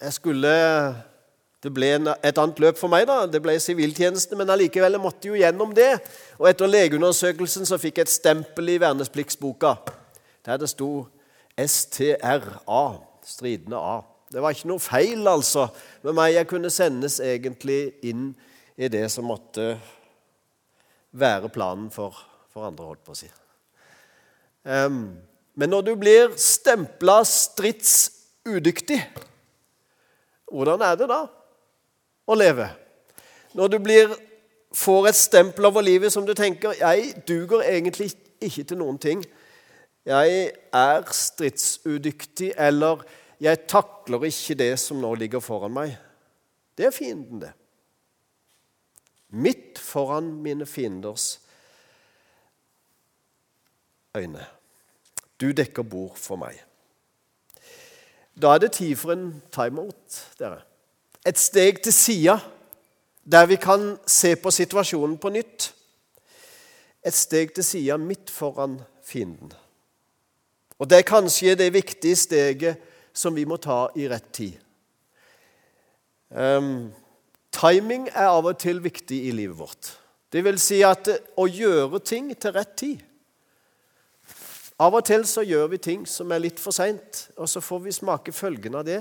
Jeg 0.00 0.12
skulle 0.12 0.50
Det 1.62 1.72
ble 1.74 1.88
et 2.22 2.38
annet 2.38 2.60
løp 2.62 2.76
for 2.78 2.86
meg, 2.86 3.08
da. 3.10 3.24
Det 3.26 3.40
ble 3.42 3.56
siviltjeneste, 3.58 4.36
men 4.38 4.50
allikevel 4.54 4.94
jeg 4.94 5.02
måtte 5.02 5.26
jo 5.26 5.34
gjennom 5.34 5.72
det. 5.74 5.96
Og 6.38 6.46
etter 6.46 6.70
legeundersøkelsen 6.70 7.66
så 7.66 7.80
fikk 7.82 7.98
jeg 7.98 8.06
et 8.06 8.12
stempel 8.12 8.70
i 8.70 8.76
vernepliktsboka 8.78 9.72
der 10.46 10.60
det 10.62 10.68
sto 10.70 11.08
STRA, 11.58 12.84
stridende 13.26 13.80
A. 13.82 13.98
Det 14.30 14.38
var 14.38 14.54
ikke 14.54 14.70
noe 14.70 14.78
feil 14.78 15.26
altså 15.26 15.66
med 16.06 16.14
meg. 16.14 16.36
Jeg 16.36 16.46
kunne 16.46 16.70
sendes 16.70 17.18
egentlig 17.18 17.80
inn 18.06 18.30
i 18.78 18.86
det 18.86 19.08
som 19.10 19.26
måtte 19.26 19.72
være 21.10 21.50
planen 21.50 21.90
for, 21.90 22.14
for 22.54 22.70
andre, 22.70 22.86
holdt 22.86 23.02
på 23.02 23.16
å 23.16 23.18
si. 23.18 23.32
Um, 24.62 25.18
men 25.58 25.72
når 25.74 25.88
du 25.88 25.94
blir 25.98 26.36
stempla 26.38 27.16
stridsudyktig, 27.26 29.00
hvordan 30.46 30.84
er 30.86 30.98
det 31.00 31.08
da 31.10 31.24
å 32.28 32.36
leve? 32.38 32.68
Når 33.58 33.72
du 33.72 33.78
blir, 33.82 34.12
får 34.70 35.08
et 35.10 35.18
stempel 35.18 35.66
over 35.66 35.82
livet 35.82 36.14
som 36.14 36.26
du 36.26 36.34
tenker 36.34 36.76
'Jeg 36.78 37.24
duger 37.28 37.62
egentlig 37.62 38.12
ikke 38.40 38.64
til 38.64 38.78
noen 38.78 38.98
ting'. 38.98 39.24
Jeg 40.06 40.52
er 40.72 41.02
stridsudyktig, 41.12 42.52
eller 42.56 43.02
'Jeg 43.40 43.66
takler 43.66 44.24
ikke 44.24 44.54
det 44.54 44.78
som 44.78 45.00
nå 45.00 45.14
ligger 45.14 45.40
foran 45.40 45.74
meg'. 45.74 45.96
Det 46.78 46.86
er 46.86 46.90
fienden, 46.90 47.40
det. 47.40 47.52
Midt 49.30 49.78
foran 49.78 50.42
mine 50.42 50.66
fienders 50.66 51.40
øyne. 54.16 54.57
Du 55.40 55.52
dekker 55.52 55.82
bord 55.86 56.16
for 56.18 56.40
meg. 56.40 56.58
Da 58.38 58.54
er 58.54 58.62
det 58.62 58.72
tid 58.78 58.96
for 58.98 59.14
en 59.14 59.42
timeout, 59.54 60.18
dere. 60.38 60.62
Et 61.26 61.38
steg 61.38 61.82
til 61.82 61.92
sida. 61.92 62.38
der 63.32 63.46
vi 63.46 63.56
kan 63.56 63.98
se 64.06 64.36
på 64.36 64.50
situasjonen 64.50 65.18
på 65.18 65.28
nytt. 65.28 65.74
Et 67.04 67.14
steg 67.14 67.52
til 67.54 67.64
sida 67.64 67.96
midt 67.96 68.30
foran 68.30 68.80
fienden. 69.04 69.52
Og 70.78 70.90
det 70.90 70.98
er 70.98 71.02
kanskje 71.02 71.54
det 71.54 71.72
viktige 71.72 72.16
steget 72.16 72.76
som 73.12 73.36
vi 73.36 73.44
må 73.44 73.56
ta 73.56 73.88
i 73.96 74.08
rett 74.08 74.32
tid. 74.32 74.54
Um, 76.30 76.92
timing 77.52 78.08
er 78.08 78.28
av 78.28 78.46
og 78.46 78.58
til 78.58 78.82
viktig 78.84 79.18
i 79.28 79.30
livet 79.30 79.58
vårt. 79.58 79.92
Det 80.32 80.44
vil 80.44 80.58
si 80.60 80.82
at 80.84 81.08
å 81.36 81.46
gjøre 81.48 82.00
ting 82.04 82.30
til 82.36 82.52
rett 82.52 82.76
tid. 82.76 83.04
Av 84.78 84.94
og 84.94 85.02
til 85.08 85.24
så 85.26 85.42
gjør 85.42 85.72
vi 85.72 85.80
ting 85.82 86.04
som 86.06 86.30
er 86.30 86.44
litt 86.44 86.60
for 86.62 86.74
seint, 86.74 87.24
og 87.34 87.50
så 87.50 87.62
får 87.64 87.80
vi 87.82 87.94
smake 87.96 88.34
følgene 88.34 88.78
av 88.78 88.86
det. 88.86 89.00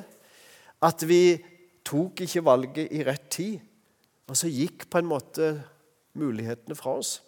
At 0.82 1.04
vi 1.06 1.38
tok 1.86 2.24
ikke 2.26 2.46
valget 2.46 2.94
i 2.98 3.04
rett 3.06 3.28
tid, 3.34 3.60
og 4.28 4.38
så 4.38 4.50
gikk 4.50 4.88
på 4.90 5.00
en 5.00 5.10
måte 5.10 5.52
mulighetene 6.18 6.76
fra 6.78 6.98
oss. 6.98 7.20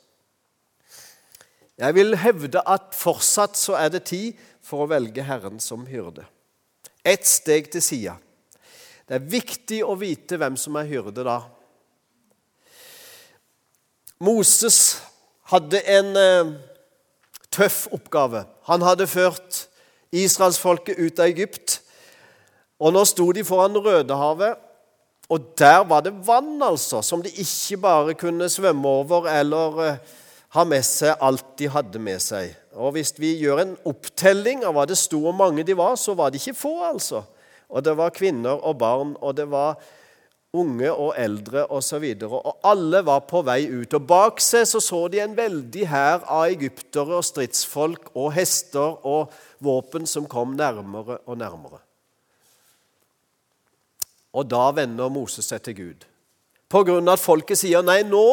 Jeg 1.80 1.96
vil 1.96 2.18
hevde 2.20 2.64
at 2.68 2.90
fortsatt 2.98 3.56
så 3.56 3.78
er 3.80 3.94
det 3.94 4.08
tid 4.10 4.40
for 4.66 4.84
å 4.84 4.90
velge 4.90 5.24
Herren 5.24 5.62
som 5.64 5.86
hyrde. 5.88 6.26
Ett 7.06 7.30
steg 7.30 7.70
til 7.72 7.86
sida. 7.86 8.18
Det 9.08 9.16
er 9.16 9.30
viktig 9.30 9.80
å 9.86 9.96
vite 9.98 10.38
hvem 10.42 10.58
som 10.60 10.76
er 10.82 10.90
hyrde 10.90 11.24
da. 11.26 11.38
Moses 14.20 15.00
hadde 15.54 15.80
en 15.88 16.12
eh, 16.20 16.52
tøff 17.60 17.88
oppgave. 17.92 18.46
Han 18.70 18.84
hadde 18.86 19.08
ført 19.10 19.66
israelsfolket 20.16 21.00
ut 21.00 21.20
av 21.20 21.30
Egypt. 21.30 21.80
Og 22.80 22.96
nå 22.96 23.04
sto 23.08 23.28
de 23.36 23.44
foran 23.44 23.76
Rødehavet, 23.76 24.66
og 25.30 25.52
der 25.60 25.84
var 25.86 26.02
det 26.02 26.16
vann, 26.26 26.56
altså, 26.64 27.04
som 27.06 27.22
de 27.22 27.30
ikke 27.30 27.78
bare 27.84 28.16
kunne 28.18 28.48
svømme 28.50 28.88
over 28.88 29.28
eller 29.30 29.82
eh, 29.84 30.00
ha 30.56 30.64
med 30.66 30.82
seg 30.88 31.20
alt 31.22 31.46
de 31.60 31.68
hadde 31.70 32.02
med 32.02 32.24
seg. 32.24 32.56
Og 32.74 32.96
Hvis 32.96 33.12
vi 33.20 33.36
gjør 33.38 33.62
en 33.62 33.76
opptelling 33.86 34.64
av 34.66 34.74
hva 34.74 34.88
det 34.90 34.98
sto 34.98 35.20
hvor 35.22 35.36
mange 35.36 35.66
de 35.68 35.76
var, 35.78 36.00
så 36.02 36.16
var 36.18 36.32
de 36.32 36.42
ikke 36.42 36.58
få, 36.58 36.74
altså. 36.88 37.22
Og 37.70 37.86
det 37.86 37.94
var 38.00 38.16
kvinner 38.16 38.58
og 38.58 38.80
barn, 38.82 39.14
og 39.22 39.36
det 39.38 39.46
var 39.52 39.78
unge 40.58 40.90
og 40.90 41.14
eldre 41.18 41.66
osv. 41.74 42.06
Og, 42.26 42.38
og 42.40 42.66
alle 42.66 43.02
var 43.06 43.26
på 43.30 43.42
vei 43.46 43.62
ut. 43.70 43.94
Og 43.94 44.08
bak 44.10 44.42
seg 44.44 44.66
så, 44.70 44.82
så 44.82 45.06
de 45.12 45.22
en 45.24 45.36
veldig 45.38 45.86
hær 45.90 46.24
av 46.26 46.48
egyptere 46.50 47.20
og 47.20 47.26
stridsfolk 47.28 48.12
og 48.16 48.32
hester 48.38 48.98
og 49.08 49.34
våpen 49.64 50.10
som 50.10 50.28
kom 50.30 50.56
nærmere 50.58 51.20
og 51.26 51.40
nærmere. 51.40 51.82
Og 54.34 54.46
da 54.46 54.70
vender 54.78 55.10
Moses 55.12 55.50
seg 55.50 55.62
til 55.66 55.78
Gud. 55.78 56.08
På 56.70 56.84
grunn 56.86 57.08
av 57.10 57.18
at 57.18 57.24
folket 57.24 57.58
sier 57.58 57.86
nei, 57.86 58.02
nå 58.06 58.26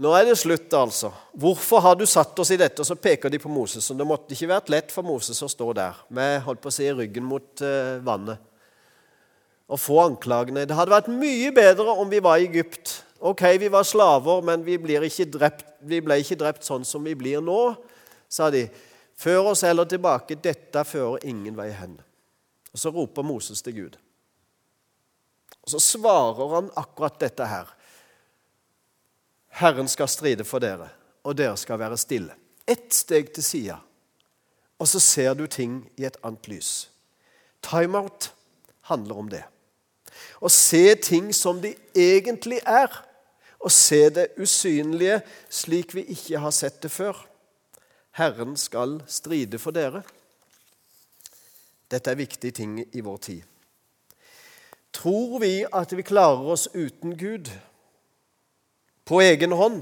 nå 0.00 0.14
er 0.16 0.30
det 0.30 0.38
slutt, 0.40 0.72
altså. 0.72 1.10
Hvorfor 1.36 1.82
har 1.84 1.96
du 2.00 2.06
satt 2.08 2.38
oss 2.40 2.48
i 2.54 2.56
dette? 2.56 2.80
Og 2.80 2.88
så 2.88 2.96
peker 2.96 3.28
de 3.28 3.36
på 3.36 3.50
Moses. 3.52 3.84
Og 3.92 3.98
det 4.00 4.06
måtte 4.08 4.32
ikke 4.32 4.48
vært 4.48 4.70
lett 4.72 4.94
for 4.94 5.04
Moses 5.04 5.36
å 5.44 5.48
stå 5.50 5.66
der 5.76 5.98
med 6.16 6.38
holdt 6.46 6.62
på 6.64 6.70
å 6.70 6.72
si, 6.72 6.86
ryggen 6.88 7.26
mot 7.28 7.60
uh, 7.60 7.98
vannet 8.06 8.40
og 9.70 9.78
få 9.78 10.00
anklagene. 10.02 10.66
Det 10.66 10.74
hadde 10.74 10.92
vært 10.92 11.10
mye 11.14 11.52
bedre 11.54 11.94
om 12.02 12.10
vi 12.10 12.18
var 12.22 12.40
i 12.40 12.48
Egypt. 12.48 13.00
Ok, 13.20 13.44
vi 13.60 13.68
var 13.70 13.86
slaver, 13.86 14.42
men 14.42 14.64
vi, 14.66 14.74
ikke 14.74 15.28
drept, 15.30 15.66
vi 15.86 16.00
ble 16.02 16.18
ikke 16.22 16.38
drept 16.40 16.66
sånn 16.66 16.86
som 16.88 17.04
vi 17.06 17.14
blir 17.14 17.42
nå, 17.44 17.60
sa 18.28 18.50
de. 18.50 18.64
Før 19.20 19.52
oss 19.52 19.62
heller 19.66 19.86
tilbake. 19.86 20.38
Dette 20.40 20.82
fører 20.88 21.26
ingen 21.28 21.54
vei 21.58 21.68
hen. 21.76 21.98
Og 22.72 22.78
Så 22.80 22.90
roper 22.90 23.26
Moses 23.26 23.62
til 23.62 23.76
Gud. 23.76 23.98
Og 25.62 25.70
Så 25.70 25.82
svarer 25.84 26.54
han 26.56 26.72
akkurat 26.74 27.20
dette 27.20 27.46
her. 27.46 27.68
Herren 29.60 29.88
skal 29.88 30.08
stride 30.08 30.46
for 30.46 30.62
dere, 30.62 30.88
og 31.26 31.36
dere 31.36 31.56
skal 31.58 31.78
være 31.78 31.98
stille. 31.98 32.34
Ett 32.66 32.94
steg 32.94 33.32
til 33.34 33.44
sida, 33.44 33.80
og 34.78 34.88
så 34.88 35.00
ser 35.02 35.34
du 35.34 35.46
ting 35.50 35.82
i 35.98 36.06
et 36.06 36.16
annet 36.24 36.46
lys. 36.48 36.88
Timeout 37.60 38.30
handler 38.88 39.18
om 39.18 39.28
det. 39.28 39.42
Å 40.40 40.48
se 40.52 40.94
ting 41.02 41.30
som 41.36 41.60
de 41.62 41.74
egentlig 41.94 42.60
er, 42.66 43.06
Å 43.60 43.68
se 43.68 44.06
det 44.08 44.30
usynlige 44.40 45.18
slik 45.52 45.90
vi 45.92 46.06
ikke 46.14 46.38
har 46.40 46.52
sett 46.56 46.78
det 46.80 46.88
før. 46.88 47.18
Herren 48.16 48.54
skal 48.56 49.02
stride 49.04 49.58
for 49.60 49.76
dere. 49.76 50.00
Dette 51.92 52.08
er 52.08 52.16
viktige 52.16 52.56
ting 52.56 52.78
i 52.80 53.02
vår 53.04 53.18
tid. 53.26 53.42
Tror 54.96 55.42
vi 55.44 55.66
at 55.68 55.92
vi 55.92 56.06
klarer 56.08 56.54
oss 56.56 56.70
uten 56.72 57.12
Gud? 57.20 57.52
på 59.10 59.18
egen 59.20 59.52
hånd, 59.52 59.80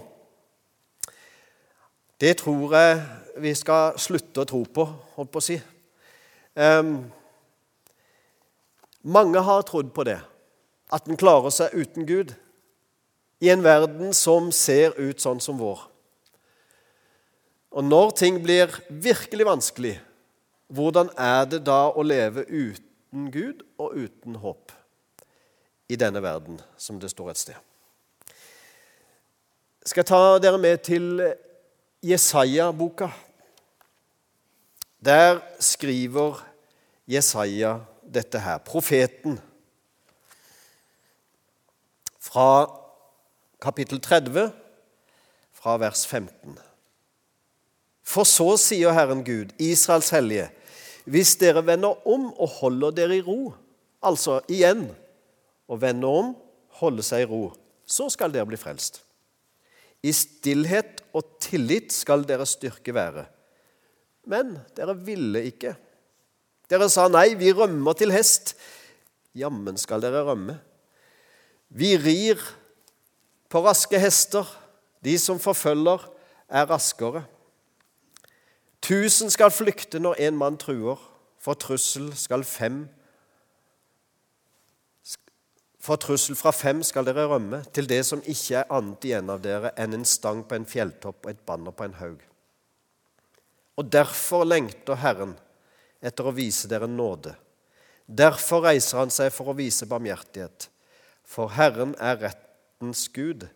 det 2.20 2.38
tror 2.40 2.72
jeg 2.72 3.00
vi 3.44 3.50
skal 3.54 3.98
slutte 4.00 4.40
å 4.40 4.48
tro 4.48 4.62
på, 4.64 4.86
holdt 5.18 5.32
på 5.34 5.42
å 5.42 5.44
si. 5.44 5.58
Um, 6.56 7.10
mange 9.08 9.40
har 9.44 9.64
trodd 9.68 9.92
på 9.96 10.04
det, 10.08 10.18
at 10.92 11.08
en 11.08 11.18
klarer 11.20 11.52
seg 11.54 11.74
uten 11.76 12.06
Gud 12.08 12.34
i 13.40 13.50
en 13.52 13.64
verden 13.64 14.12
som 14.16 14.50
ser 14.54 14.96
ut 14.98 15.22
sånn 15.22 15.40
som 15.40 15.60
vår. 15.60 15.80
Og 17.76 17.84
når 17.84 18.12
ting 18.18 18.40
blir 18.42 18.72
virkelig 18.88 19.46
vanskelig, 19.48 19.94
hvordan 20.72 21.12
er 21.16 21.48
det 21.48 21.62
da 21.68 21.86
å 21.88 22.04
leve 22.04 22.44
uten 22.48 23.30
Gud 23.32 23.64
og 23.80 23.96
uten 23.96 24.40
håp 24.42 24.72
i 25.88 25.96
denne 25.96 26.20
verden, 26.24 26.60
som 26.76 27.00
det 27.00 27.12
står 27.12 27.32
et 27.32 27.44
sted? 27.46 27.64
skal 29.88 30.04
ta 30.04 30.20
dere 30.42 30.58
med 30.60 30.82
til 30.84 31.22
Jesaja-boka. 32.04 33.08
Der 35.00 35.40
skriver 35.60 36.42
Jesaja 37.08 37.78
dette 38.12 38.40
her, 38.42 38.60
profeten, 38.64 39.38
fra 42.28 42.68
kapittel 43.62 44.00
30, 44.04 44.50
fra 45.56 45.76
vers 45.80 46.04
15. 46.06 46.58
For 48.08 48.28
så 48.28 48.54
sier 48.60 48.94
Herren 48.96 49.24
Gud, 49.26 49.52
Israels 49.60 50.10
hellige, 50.14 50.48
hvis 51.08 51.36
dere 51.40 51.64
vender 51.64 52.06
om 52.08 52.28
og 52.34 52.48
holder 52.60 52.94
dere 52.96 53.18
i 53.18 53.24
ro, 53.24 53.52
altså 54.04 54.40
igjen 54.52 54.86
å 55.68 55.78
vende 55.80 56.08
om, 56.08 56.34
holde 56.80 57.04
seg 57.04 57.24
i 57.24 57.28
ro, 57.28 57.42
så 57.88 58.08
skal 58.12 58.32
dere 58.32 58.48
bli 58.48 58.60
frelst. 58.60 59.02
I 60.04 60.12
stillhet 60.14 61.02
og 61.16 61.38
tillit 61.42 61.90
skal 61.94 62.22
deres 62.28 62.54
styrke 62.58 62.94
være. 62.94 63.24
Men 64.28 64.58
dere 64.76 64.94
ville 64.94 65.42
ikke. 65.48 65.74
Dere 66.68 66.88
sa 66.92 67.06
nei, 67.08 67.32
vi 67.40 67.52
rømmer 67.52 67.96
til 67.96 68.12
hest. 68.12 68.54
Jammen 69.36 69.78
skal 69.80 70.02
dere 70.04 70.24
rømme. 70.26 70.58
Vi 71.68 71.94
rir 71.96 72.42
på 73.48 73.62
raske 73.64 74.00
hester. 74.00 74.48
De 75.04 75.16
som 75.20 75.40
forfølger, 75.40 76.04
er 76.48 76.68
raskere. 76.68 77.24
Tusen 78.82 79.30
skal 79.30 79.52
flykte 79.52 80.00
når 80.00 80.20
en 80.28 80.38
mann 80.40 80.60
truer. 80.60 81.00
For 81.38 81.54
trussel 81.54 82.10
skal 82.18 82.44
fem 82.44 82.86
for 85.88 85.96
trussel 85.96 86.36
fra 86.36 86.50
fem 86.52 86.82
skal 86.84 87.06
dere 87.06 87.28
rømme, 87.30 87.62
til 87.72 87.86
det 87.88 88.02
som 88.04 88.20
ikke 88.26 88.58
er 88.60 88.72
annet 88.74 89.04
igjen 89.08 89.30
av 89.32 89.40
dere 89.44 89.70
enn 89.78 89.94
en 89.96 90.06
stang 90.08 90.42
på 90.44 90.58
en 90.58 90.66
fjelltopp 90.68 91.24
og 91.24 91.30
et 91.30 91.44
banner 91.46 91.72
på 91.72 91.86
en 91.86 91.94
haug. 92.00 92.18
Og 93.78 93.92
derfor 93.92 94.44
lengter 94.44 94.98
Herren 94.98 95.36
etter 96.00 96.28
å 96.28 96.34
vise 96.34 96.68
dere 96.70 96.88
nåde. 96.90 97.34
Derfor 98.08 98.64
reiser 98.64 99.02
han 99.02 99.12
seg 99.12 99.32
for 99.34 99.50
å 99.50 99.56
vise 99.58 99.88
barmhjertighet. 99.88 100.68
For 101.28 101.52
Herren 101.52 101.92
er 102.00 102.20
rettens 102.22 103.04
Gud. 103.12 103.48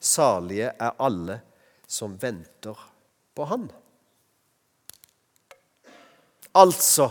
Salige 0.00 0.70
er 0.72 0.96
alle 1.02 1.40
som 1.88 2.14
venter 2.20 2.78
på 3.34 3.44
Han. 3.48 3.68
Altså, 6.56 7.10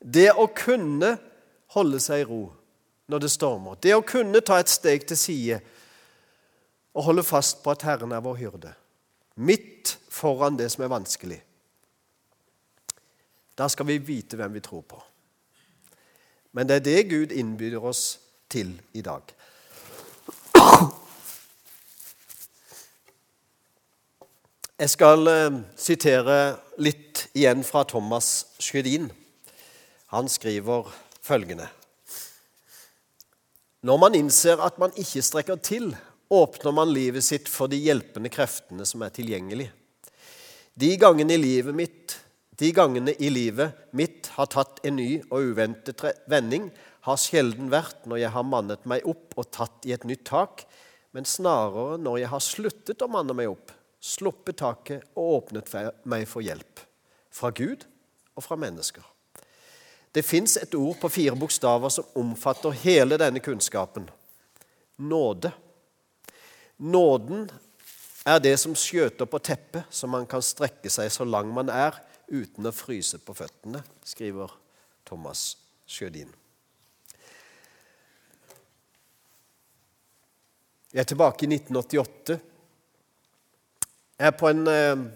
det 0.00 0.30
å 0.32 0.46
kunne 0.56 1.14
holde 1.74 2.00
seg 2.02 2.24
i 2.24 2.28
ro 2.28 2.42
når 3.10 3.24
det 3.24 3.30
stormer. 3.34 3.78
Det 3.80 3.92
å 3.94 4.04
kunne 4.06 4.42
ta 4.44 4.58
et 4.60 4.72
steg 4.72 5.04
til 5.08 5.18
side 5.20 5.60
og 6.94 7.08
holde 7.08 7.26
fast 7.26 7.60
på 7.62 7.74
at 7.74 7.84
Herren 7.86 8.14
er 8.14 8.22
vår 8.24 8.38
hyrde, 8.38 8.72
midt 9.34 9.96
foran 10.12 10.56
det 10.58 10.70
som 10.72 10.86
er 10.86 10.92
vanskelig. 10.92 11.40
Da 13.54 13.68
skal 13.70 13.86
vi 13.86 13.98
vite 14.02 14.38
hvem 14.38 14.52
vi 14.56 14.62
tror 14.64 14.82
på. 14.82 14.98
Men 16.54 16.68
det 16.68 16.76
er 16.80 16.86
det 16.86 17.08
Gud 17.10 17.32
innbyr 17.34 17.78
oss 17.82 18.18
til 18.50 18.74
i 18.94 19.02
dag. 19.02 19.22
Jeg 24.74 24.90
skal 24.90 25.28
eh, 25.30 25.60
sitere 25.78 26.38
litt 26.82 27.28
igjen 27.38 27.62
fra 27.66 27.84
Thomas 27.86 28.56
Sjødin. 28.58 29.06
Han 30.10 30.26
skriver 30.28 30.90
følgende 31.22 31.68
Når 33.86 34.00
man 34.02 34.18
innser 34.18 34.58
at 34.62 34.78
man 34.82 34.94
ikke 34.98 35.22
strekker 35.22 35.62
til, 35.62 35.92
åpner 36.30 36.74
man 36.74 36.90
livet 36.90 37.22
sitt 37.24 37.48
for 37.48 37.70
de 37.70 37.78
hjelpende 37.78 38.32
kreftene 38.34 38.86
som 38.88 39.02
er 39.06 39.14
tilgjengelige. 39.14 39.70
De 40.74 40.90
gangene 40.98 41.36
i 41.36 41.42
livet 41.42 41.76
mitt, 41.76 42.16
de 42.58 42.70
gangene 42.74 43.14
i 43.18 43.30
livet 43.32 43.88
mitt 43.96 44.28
har 44.36 44.46
tatt 44.52 44.78
en 44.86 44.98
ny 45.00 45.18
og 45.24 45.50
uventet 45.50 46.04
vending, 46.30 46.68
har 47.04 47.18
sjelden 47.20 47.70
vært 47.72 48.06
når 48.08 48.22
jeg 48.22 48.34
har 48.36 48.46
mannet 48.46 48.84
meg 48.88 49.06
opp 49.10 49.34
og 49.40 49.48
tatt 49.52 49.88
i 49.88 49.94
et 49.96 50.06
nytt 50.06 50.22
tak, 50.28 50.62
men 51.14 51.26
snarere 51.26 51.98
når 52.02 52.20
jeg 52.22 52.30
har 52.30 52.44
sluttet 52.44 53.02
å 53.02 53.10
manne 53.10 53.34
meg 53.36 53.50
opp, 53.50 53.72
sluppet 53.98 54.60
taket 54.60 55.02
og 55.16 55.40
åpnet 55.40 55.72
meg 56.10 56.28
for 56.30 56.44
hjelp. 56.46 56.84
Fra 57.34 57.50
Gud 57.50 57.84
og 58.36 58.46
fra 58.46 58.58
mennesker. 58.60 59.02
Det 60.14 60.22
fins 60.22 60.54
et 60.60 60.74
ord 60.78 60.94
på 61.00 61.10
fire 61.10 61.34
bokstaver 61.38 61.90
som 61.90 62.06
omfatter 62.18 62.76
hele 62.84 63.18
denne 63.18 63.42
kunnskapen. 63.42 64.06
Nåde. 65.02 65.50
Nåden 66.78 67.48
er 68.24 68.38
det 68.38 68.54
som 68.62 68.76
skjøter 68.78 69.26
på 69.26 69.40
teppet, 69.42 69.88
så 69.90 70.06
man 70.06 70.26
kan 70.30 70.42
strekke 70.42 70.90
seg 70.92 71.10
så 71.10 71.26
lang 71.26 71.50
man 71.54 71.72
er 71.72 71.98
uten 72.28 72.66
å 72.68 72.72
fryse 72.74 73.18
på 73.22 73.34
føttene, 73.36 73.82
skriver 74.04 74.52
Thomas 75.06 75.54
Sjødin. 75.86 76.30
Jeg 80.94 81.02
er 81.02 81.10
tilbake 81.10 81.44
i 81.44 81.50
1988. 81.50 82.38
Jeg 84.18 84.26
er 84.30 84.36
på 84.38 84.46
en 84.46 84.66
eh, 84.70 85.06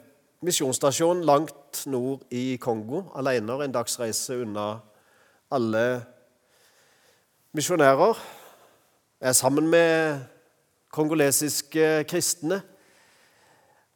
misjonsstasjon 0.43 1.23
langt 1.23 1.85
nord 1.87 2.25
i 2.35 2.57
Kongo, 2.61 3.05
alene 3.15 3.61
en 3.63 3.75
dagsreise 3.77 4.41
unna 4.43 4.73
alle 5.55 5.85
misjonærer. 7.55 8.19
Jeg 9.21 9.29
er 9.31 9.39
sammen 9.39 9.71
med 9.71 10.19
kongolesiske 10.91 12.05
kristne. 12.11 12.61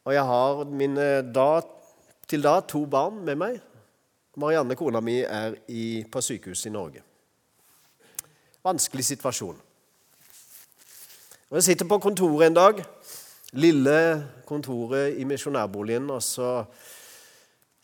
Og 0.04 0.14
jeg 0.14 0.25
har 0.26 0.64
mine 0.66 1.09
da, 1.35 1.61
til 2.33 2.45
da 2.45 2.59
to 2.65 2.87
barn 2.89 3.21
med 3.27 3.37
meg. 3.37 3.59
Marianne, 4.41 4.77
kona 4.79 5.03
mi, 5.05 5.19
er 5.21 5.59
i, 5.69 6.05
på 6.09 6.23
sykehuset 6.25 6.71
i 6.71 6.73
Norge. 6.73 7.03
Vanskelig 8.65 9.05
situasjon. 9.11 9.59
Og 11.51 11.59
Jeg 11.59 11.67
sitter 11.67 11.89
på 11.89 11.99
kontoret 12.01 12.47
en 12.47 12.57
dag, 12.57 12.79
lille 13.61 13.97
kontoret 14.49 15.19
i 15.21 15.27
misjonærboligen, 15.29 16.09
og 16.11 16.23
så 16.25 16.62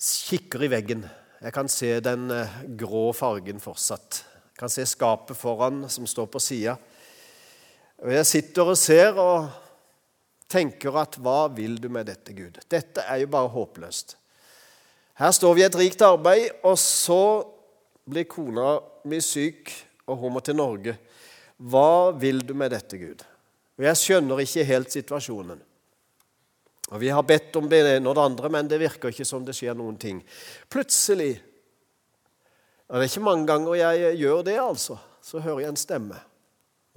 kikker 0.00 0.64
i 0.64 0.70
veggen. 0.72 1.04
Jeg 1.42 1.52
kan 1.52 1.68
se 1.68 1.90
den 2.00 2.30
eh, 2.32 2.54
grå 2.80 3.10
fargen 3.12 3.60
fortsatt. 3.60 4.22
Jeg 4.48 4.62
kan 4.62 4.72
se 4.72 4.86
skapet 4.88 5.36
foran 5.36 5.84
som 5.92 6.06
står 6.08 6.30
på 6.32 6.40
sida. 6.40 6.78
Og 8.00 8.14
jeg 8.14 8.26
sitter 8.26 8.72
og 8.72 8.78
ser 8.80 9.20
og 9.20 9.50
tenker 10.48 10.96
at 11.02 11.18
hva 11.20 11.44
vil 11.52 11.76
du 11.82 11.90
med 11.92 12.08
dette, 12.08 12.32
Gud? 12.32 12.56
Dette 12.70 13.04
er 13.04 13.20
jo 13.22 13.30
bare 13.36 13.52
håpløst. 13.52 14.17
Her 15.18 15.32
står 15.34 15.54
vi 15.56 15.64
i 15.64 15.66
et 15.66 15.78
rikt 15.78 16.02
arbeid, 16.06 16.60
og 16.62 16.76
så 16.78 17.22
blir 18.08 18.28
kona 18.30 18.76
mi 19.10 19.18
syk, 19.24 19.72
og 20.06 20.20
hun 20.22 20.36
må 20.36 20.42
til 20.44 20.56
Norge. 20.56 20.94
Hva 21.58 22.14
vil 22.14 22.44
du 22.46 22.54
med 22.54 22.70
dette, 22.72 23.00
Gud? 23.00 23.24
Og 23.78 23.84
Jeg 23.84 23.98
skjønner 23.98 24.44
ikke 24.44 24.68
helt 24.68 24.94
situasjonen. 24.94 25.58
Og 26.88 27.00
Vi 27.00 27.10
har 27.12 27.26
bedt 27.26 27.56
om 27.58 27.68
det 27.68 27.82
ene 27.96 28.08
og 28.08 28.14
det 28.16 28.24
andre, 28.24 28.48
men 28.48 28.70
det 28.70 28.80
virker 28.80 29.12
ikke 29.12 29.26
som 29.26 29.44
det 29.44 29.56
skjer 29.58 29.76
noen 29.76 29.98
ting. 29.98 30.22
Plutselig 30.70 31.34
og 32.88 32.96
Det 32.96 33.04
er 33.04 33.10
ikke 33.10 33.26
mange 33.26 33.44
ganger 33.46 33.74
jeg 33.76 34.16
gjør 34.16 34.42
det, 34.46 34.56
altså. 34.56 34.96
Så 35.20 35.42
hører 35.44 35.66
jeg 35.66 35.74
en 35.74 35.76
stemme 35.76 36.22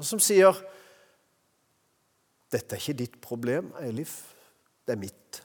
og 0.01 0.07
som 0.07 0.21
sier 0.23 0.57
dette 2.51 2.75
er 2.75 2.81
ikke 2.81 2.97
ditt 2.97 3.17
problem, 3.21 3.69
Eilif. 3.79 4.15
Det 4.83 4.95
er 4.95 4.99
mitt. 4.99 5.37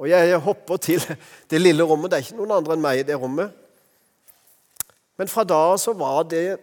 Og 0.00 0.08
jeg 0.08 0.38
hopper 0.40 0.80
til 0.80 1.02
det 1.50 1.60
lille 1.60 1.84
rommet. 1.84 2.10
Det 2.10 2.18
er 2.18 2.26
ikke 2.26 2.38
noen 2.40 2.56
andre 2.56 2.76
enn 2.76 2.84
meg 2.84 3.02
i 3.02 3.06
det 3.06 3.18
rommet. 3.20 3.52
Men 5.20 5.28
fra 5.30 5.44
da 5.44 5.58
av 5.72 5.78
så 5.80 5.92
var 5.96 6.24
det 6.30 6.56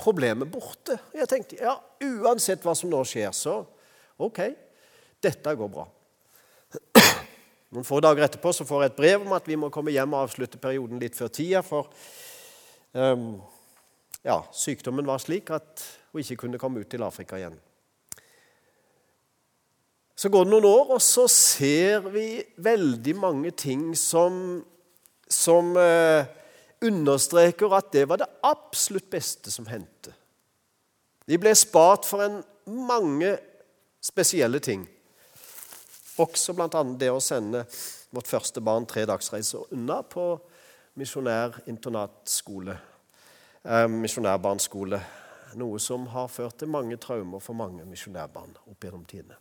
problemet 0.00 0.50
borte. 0.50 0.96
Jeg 1.14 1.30
tenkte 1.30 1.60
ja, 1.62 1.76
uansett 2.02 2.64
hva 2.66 2.74
som 2.76 2.90
nå 2.90 3.00
skjer, 3.06 3.30
så 3.32 3.60
ok, 4.20 4.40
dette 5.22 5.54
går 5.56 5.70
bra. 5.70 5.86
Noen 7.74 7.86
få 7.86 8.00
dager 8.02 8.26
etterpå 8.26 8.52
så 8.54 8.66
får 8.66 8.84
jeg 8.84 8.92
et 8.92 8.98
brev 8.98 9.24
om 9.24 9.34
at 9.34 9.46
vi 9.50 9.58
må 9.58 9.70
komme 9.74 9.94
hjem 9.94 10.14
og 10.14 10.26
avslutte 10.28 10.60
perioden 10.62 11.00
litt 11.02 11.16
før 11.18 11.30
tida, 11.34 11.62
for 11.66 11.90
um, 12.92 13.38
ja, 14.26 14.40
sykdommen 14.54 15.06
var 15.06 15.22
slik 15.22 15.50
at 15.54 15.86
hun 16.12 16.22
ikke 16.22 16.44
kunne 16.44 16.60
komme 16.62 16.82
ut 16.82 16.90
til 16.90 17.02
Afrika 17.06 17.38
igjen. 17.40 17.56
Så 20.14 20.30
går 20.30 20.46
det 20.46 20.52
noen 20.54 20.68
år, 20.68 20.94
og 20.94 21.02
så 21.02 21.26
ser 21.30 22.06
vi 22.14 22.38
veldig 22.62 23.14
mange 23.18 23.50
ting 23.58 23.88
som, 23.98 24.62
som 25.26 25.72
eh, 25.80 26.26
understreker 26.86 27.74
at 27.74 27.90
det 27.94 28.04
var 28.08 28.22
det 28.22 28.30
absolutt 28.46 29.10
beste 29.10 29.50
som 29.50 29.66
hendte. 29.66 30.14
De 31.26 31.38
ble 31.40 31.54
spart 31.56 32.06
for 32.06 32.22
en 32.22 32.40
mange 32.86 33.32
spesielle 34.04 34.60
ting. 34.62 34.84
Også 36.22 36.54
bl.a. 36.54 36.82
det 37.00 37.10
å 37.10 37.22
sende 37.22 37.64
vårt 38.14 38.30
første 38.30 38.62
barn 38.62 38.86
tre 38.86 39.02
dagsreiser 39.08 39.72
unna 39.74 39.98
på 40.06 40.28
misjonær-internatskole, 41.00 42.76
eh, 43.66 43.88
misjonærbarnskole. 43.90 45.00
Noe 45.58 45.78
som 45.82 46.06
har 46.14 46.30
ført 46.30 46.60
til 46.62 46.70
mange 46.70 46.98
traumer 47.02 47.42
for 47.42 47.58
mange 47.58 47.86
misjonærbarn 47.88 48.54
opp 48.70 48.86
gjennom 48.86 49.02
tidene. 49.10 49.40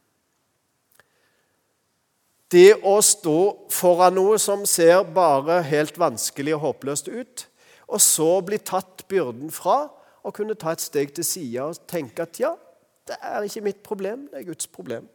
Det 2.54 2.76
å 2.86 3.00
stå 3.02 3.38
foran 3.74 4.14
noe 4.14 4.38
som 4.42 4.62
ser 4.70 5.02
bare 5.16 5.64
helt 5.66 5.98
vanskelig 5.98 6.54
og 6.54 6.66
håpløst 6.68 7.10
ut, 7.10 7.48
og 7.90 8.02
så 8.02 8.30
bli 8.46 8.60
tatt 8.62 9.08
byrden 9.10 9.50
fra 9.54 9.88
og 10.24 10.36
kunne 10.38 10.56
ta 10.60 10.76
et 10.76 10.84
steg 10.84 11.16
til 11.18 11.26
sida 11.26 11.66
og 11.72 11.82
tenke 11.90 12.28
at 12.28 12.40
ja, 12.40 12.54
det 13.10 13.18
er 13.20 13.46
ikke 13.48 13.66
mitt 13.66 13.82
problem, 13.84 14.28
det 14.32 14.44
er 14.44 14.48
Guds 14.52 14.70
problem. 14.70 15.10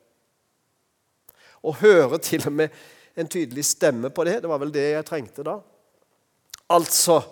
Og 1.62 1.79
høre 1.81 2.18
til 2.22 2.44
og 2.46 2.55
med 2.59 2.74
en 3.18 3.31
tydelig 3.31 3.64
stemme 3.66 4.11
på 4.14 4.24
det. 4.29 4.40
Det 4.42 4.51
var 4.51 4.61
vel 4.62 4.74
det 4.74 4.85
jeg 4.92 5.07
trengte 5.09 5.46
da. 5.46 5.59
Altså 6.70 7.22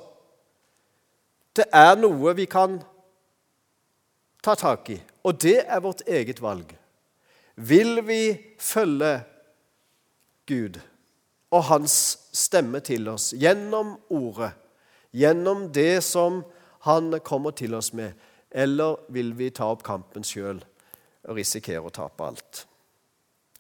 Det 1.57 1.67
er 1.73 1.95
noe 1.97 2.35
vi 2.37 2.45
kan 2.53 2.75
ta 4.45 4.55
tak 4.55 4.91
i, 4.93 4.99
og 5.25 5.39
det 5.41 5.63
er 5.65 5.81
vårt 5.81 6.03
eget 6.07 6.43
valg. 6.45 6.75
Vil 7.57 8.03
vi 8.05 8.37
følge 8.61 9.15
Gud 10.47 10.79
og 11.55 11.67
hans 11.71 11.97
stemme 12.37 12.81
til 12.85 13.09
oss 13.11 13.33
gjennom 13.39 13.97
ordet, 14.13 14.53
gjennom 15.17 15.69
det 15.75 16.03
som 16.05 16.43
han 16.87 17.15
kommer 17.27 17.55
til 17.57 17.75
oss 17.79 17.93
med, 17.97 18.15
eller 18.51 19.01
vil 19.13 19.33
vi 19.39 19.51
ta 19.55 19.69
opp 19.73 19.83
kampen 19.87 20.25
sjøl 20.27 20.61
og 21.27 21.39
risikere 21.39 21.87
å 21.87 21.95
tape 21.95 22.27
alt? 22.27 22.63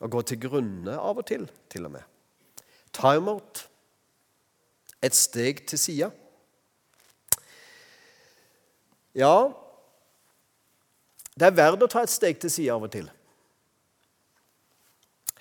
Og 0.04 0.12
gå 0.12 0.22
til 0.28 0.40
grunne 0.46 0.98
av 1.00 1.18
og 1.18 1.26
til, 1.26 1.46
til 1.72 1.88
og 1.88 1.96
med. 1.96 2.04
Timeout. 2.96 3.64
Et 5.04 5.14
steg 5.14 5.62
til 5.68 5.80
sida. 5.80 6.10
Ja, 9.16 9.48
det 11.36 11.48
er 11.48 11.56
verdt 11.56 11.84
å 11.84 11.88
ta 11.88 12.02
et 12.04 12.12
steg 12.12 12.40
til 12.40 12.52
sida 12.52 12.76
av 12.76 12.84
og 12.84 12.92
til. 12.92 13.08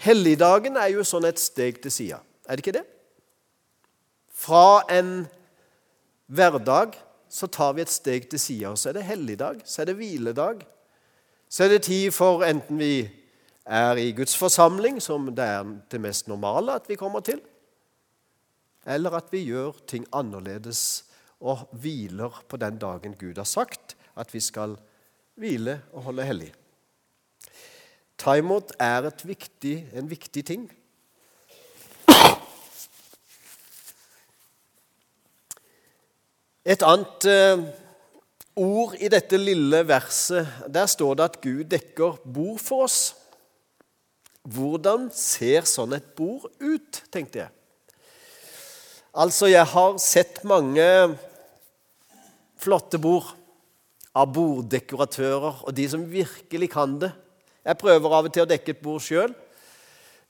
Helligdagen 0.06 0.78
er 0.78 0.91
jo 0.94 1.06
sånn 1.08 1.26
et 1.26 1.41
steg 1.41 1.80
til 1.82 1.94
sida, 1.94 2.20
er 2.46 2.58
det 2.58 2.65
ikke 2.65 2.78
det? 2.78 2.86
Fra 4.36 4.84
en 4.94 5.26
hverdag 6.30 6.94
så 7.32 7.50
tar 7.50 7.74
vi 7.76 7.84
et 7.84 7.91
steg 7.91 8.28
til 8.30 8.41
sida, 8.41 8.72
og 8.72 8.78
så 8.78 8.91
er 8.91 9.00
det 9.00 9.08
helligdag, 9.08 9.63
så 9.65 9.82
er 9.82 9.89
det 9.89 9.98
hviledag. 9.98 10.62
Så 11.50 11.65
er 11.65 11.74
det 11.74 11.86
tid 11.88 12.13
for 12.13 12.46
enten 12.46 12.78
vi 12.80 13.08
er 13.65 13.98
i 13.98 14.12
Guds 14.13 14.36
forsamling, 14.38 15.02
som 15.02 15.32
det 15.34 15.46
er 15.56 15.74
det 15.91 16.02
mest 16.02 16.30
normale 16.30 16.78
at 16.78 16.89
vi 16.89 16.98
kommer 17.00 17.26
til, 17.26 17.41
eller 18.86 19.18
at 19.18 19.32
vi 19.34 19.41
gjør 19.48 19.80
ting 19.89 20.06
annerledes 20.13 21.06
og 21.41 21.65
hviler 21.82 22.44
på 22.48 22.60
den 22.62 22.78
dagen 22.78 23.18
Gud 23.18 23.41
har 23.41 23.50
sagt 23.50 23.96
at 24.15 24.30
vi 24.34 24.39
skal 24.39 24.78
hvile 25.36 25.80
og 25.94 26.06
holde 26.12 26.28
hellig. 26.30 26.52
Timeout 28.17 28.71
er 28.80 29.10
viktig, 29.23 29.75
en 29.93 30.10
viktig 30.10 30.43
ting. 30.47 30.65
Et 36.65 36.82
annet 36.82 37.28
eh, 37.30 37.65
ord 38.58 38.95
i 38.97 39.10
dette 39.12 39.38
lille 39.38 39.84
verset, 39.86 40.47
der 40.67 40.88
står 40.89 41.19
det 41.19 41.28
at 41.28 41.38
Gud 41.43 41.67
dekker 41.69 42.17
bord 42.25 42.58
for 42.63 42.88
oss. 42.88 43.13
Hvordan 44.45 45.12
ser 45.13 45.67
sånn 45.69 45.93
et 45.97 46.08
bord 46.17 46.47
ut, 46.62 47.04
tenkte 47.13 47.43
jeg. 47.43 47.51
Altså, 49.15 49.47
jeg 49.47 49.65
har 49.71 49.99
sett 50.01 50.41
mange 50.47 50.86
flotte 52.62 52.99
bord. 53.01 53.36
av 54.15 54.30
borddekoratører 54.32 55.58
og 55.67 55.73
de 55.75 55.86
som 55.91 56.06
virkelig 56.08 56.69
kan 56.71 56.93
det. 57.01 57.10
Jeg 57.65 57.80
prøver 57.82 58.13
av 58.13 58.28
og 58.28 58.34
til 58.34 58.45
å 58.45 58.49
dekke 58.49 58.75
et 58.75 58.82
bord 58.84 59.01
sjøl, 59.01 59.34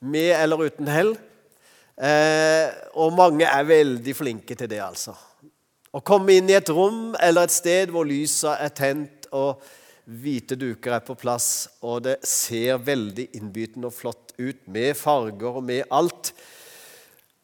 med 0.05 0.31
eller 0.37 0.69
uten 0.69 0.87
hell. 0.91 1.15
Eh, 1.95 2.67
og 2.99 3.15
mange 3.15 3.47
er 3.47 3.67
veldig 3.67 4.15
flinke 4.15 4.55
til 4.55 4.69
det, 4.71 4.81
altså. 4.83 5.15
Å 5.95 6.01
komme 6.03 6.35
inn 6.35 6.49
i 6.51 6.57
et 6.57 6.69
rom 6.71 7.15
eller 7.23 7.47
et 7.47 7.55
sted 7.55 7.91
hvor 7.91 8.07
lysa 8.07 8.57
er 8.59 8.73
tent 8.75 9.29
og 9.35 9.63
hvite 10.05 10.57
duker 10.59 10.97
er 10.97 11.03
på 11.03 11.15
plass, 11.17 11.67
og 11.83 12.03
det 12.05 12.17
ser 12.27 12.81
veldig 12.83 13.29
innbytende 13.39 13.89
og 13.89 13.95
flott 13.95 14.35
ut 14.37 14.67
med 14.71 14.93
farger 14.99 15.59
og 15.59 15.63
med 15.65 15.87
alt, 15.95 16.33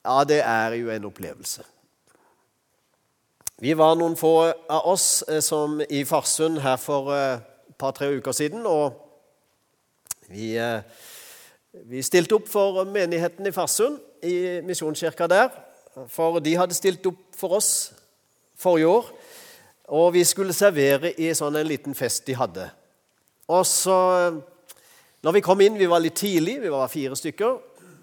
ja, 0.01 0.23
det 0.25 0.41
er 0.43 0.75
jo 0.79 0.91
en 0.93 1.07
opplevelse. 1.09 1.63
Vi 3.61 3.75
var 3.77 3.93
noen 3.93 4.15
få 4.17 4.33
av 4.49 4.87
oss 4.89 5.21
eh, 5.29 5.41
som 5.45 5.77
i 5.85 6.01
Farsund 6.09 6.63
her 6.63 6.79
for 6.81 7.11
eh, 7.13 7.43
et 7.69 7.77
par-tre 7.77 8.09
uker 8.17 8.33
siden. 8.33 8.65
Og 8.65 9.10
vi, 10.31 10.55
eh, 10.55 10.81
vi, 11.71 12.01
stilte 12.01 12.37
opp 12.37 12.47
for 12.47 12.85
menigheten 12.87 13.47
i 13.47 13.51
Farsund, 13.51 13.99
i 14.23 14.61
misjonskirka 14.63 15.27
der. 15.27 15.49
For 16.07 16.39
de 16.39 16.55
hadde 16.55 16.77
stilt 16.77 17.05
opp 17.09 17.19
for 17.35 17.57
oss 17.57 17.91
forrige 18.55 18.87
år. 18.87 19.09
Og 19.91 20.13
vi 20.15 20.23
skulle 20.23 20.55
servere 20.55 21.11
i 21.19 21.33
sånn 21.35 21.57
en 21.59 21.67
liten 21.67 21.97
fest 21.97 22.23
de 22.29 22.37
hadde. 22.39 22.69
Og 23.51 23.65
så, 23.67 23.97
når 25.19 25.35
vi 25.35 25.43
kom 25.43 25.61
inn, 25.61 25.79
vi 25.79 25.89
var 25.91 25.99
litt 25.99 26.15
tidlig, 26.21 26.61
vi 26.63 26.71
var 26.71 26.91
fire 26.91 27.17
stykker, 27.19 27.57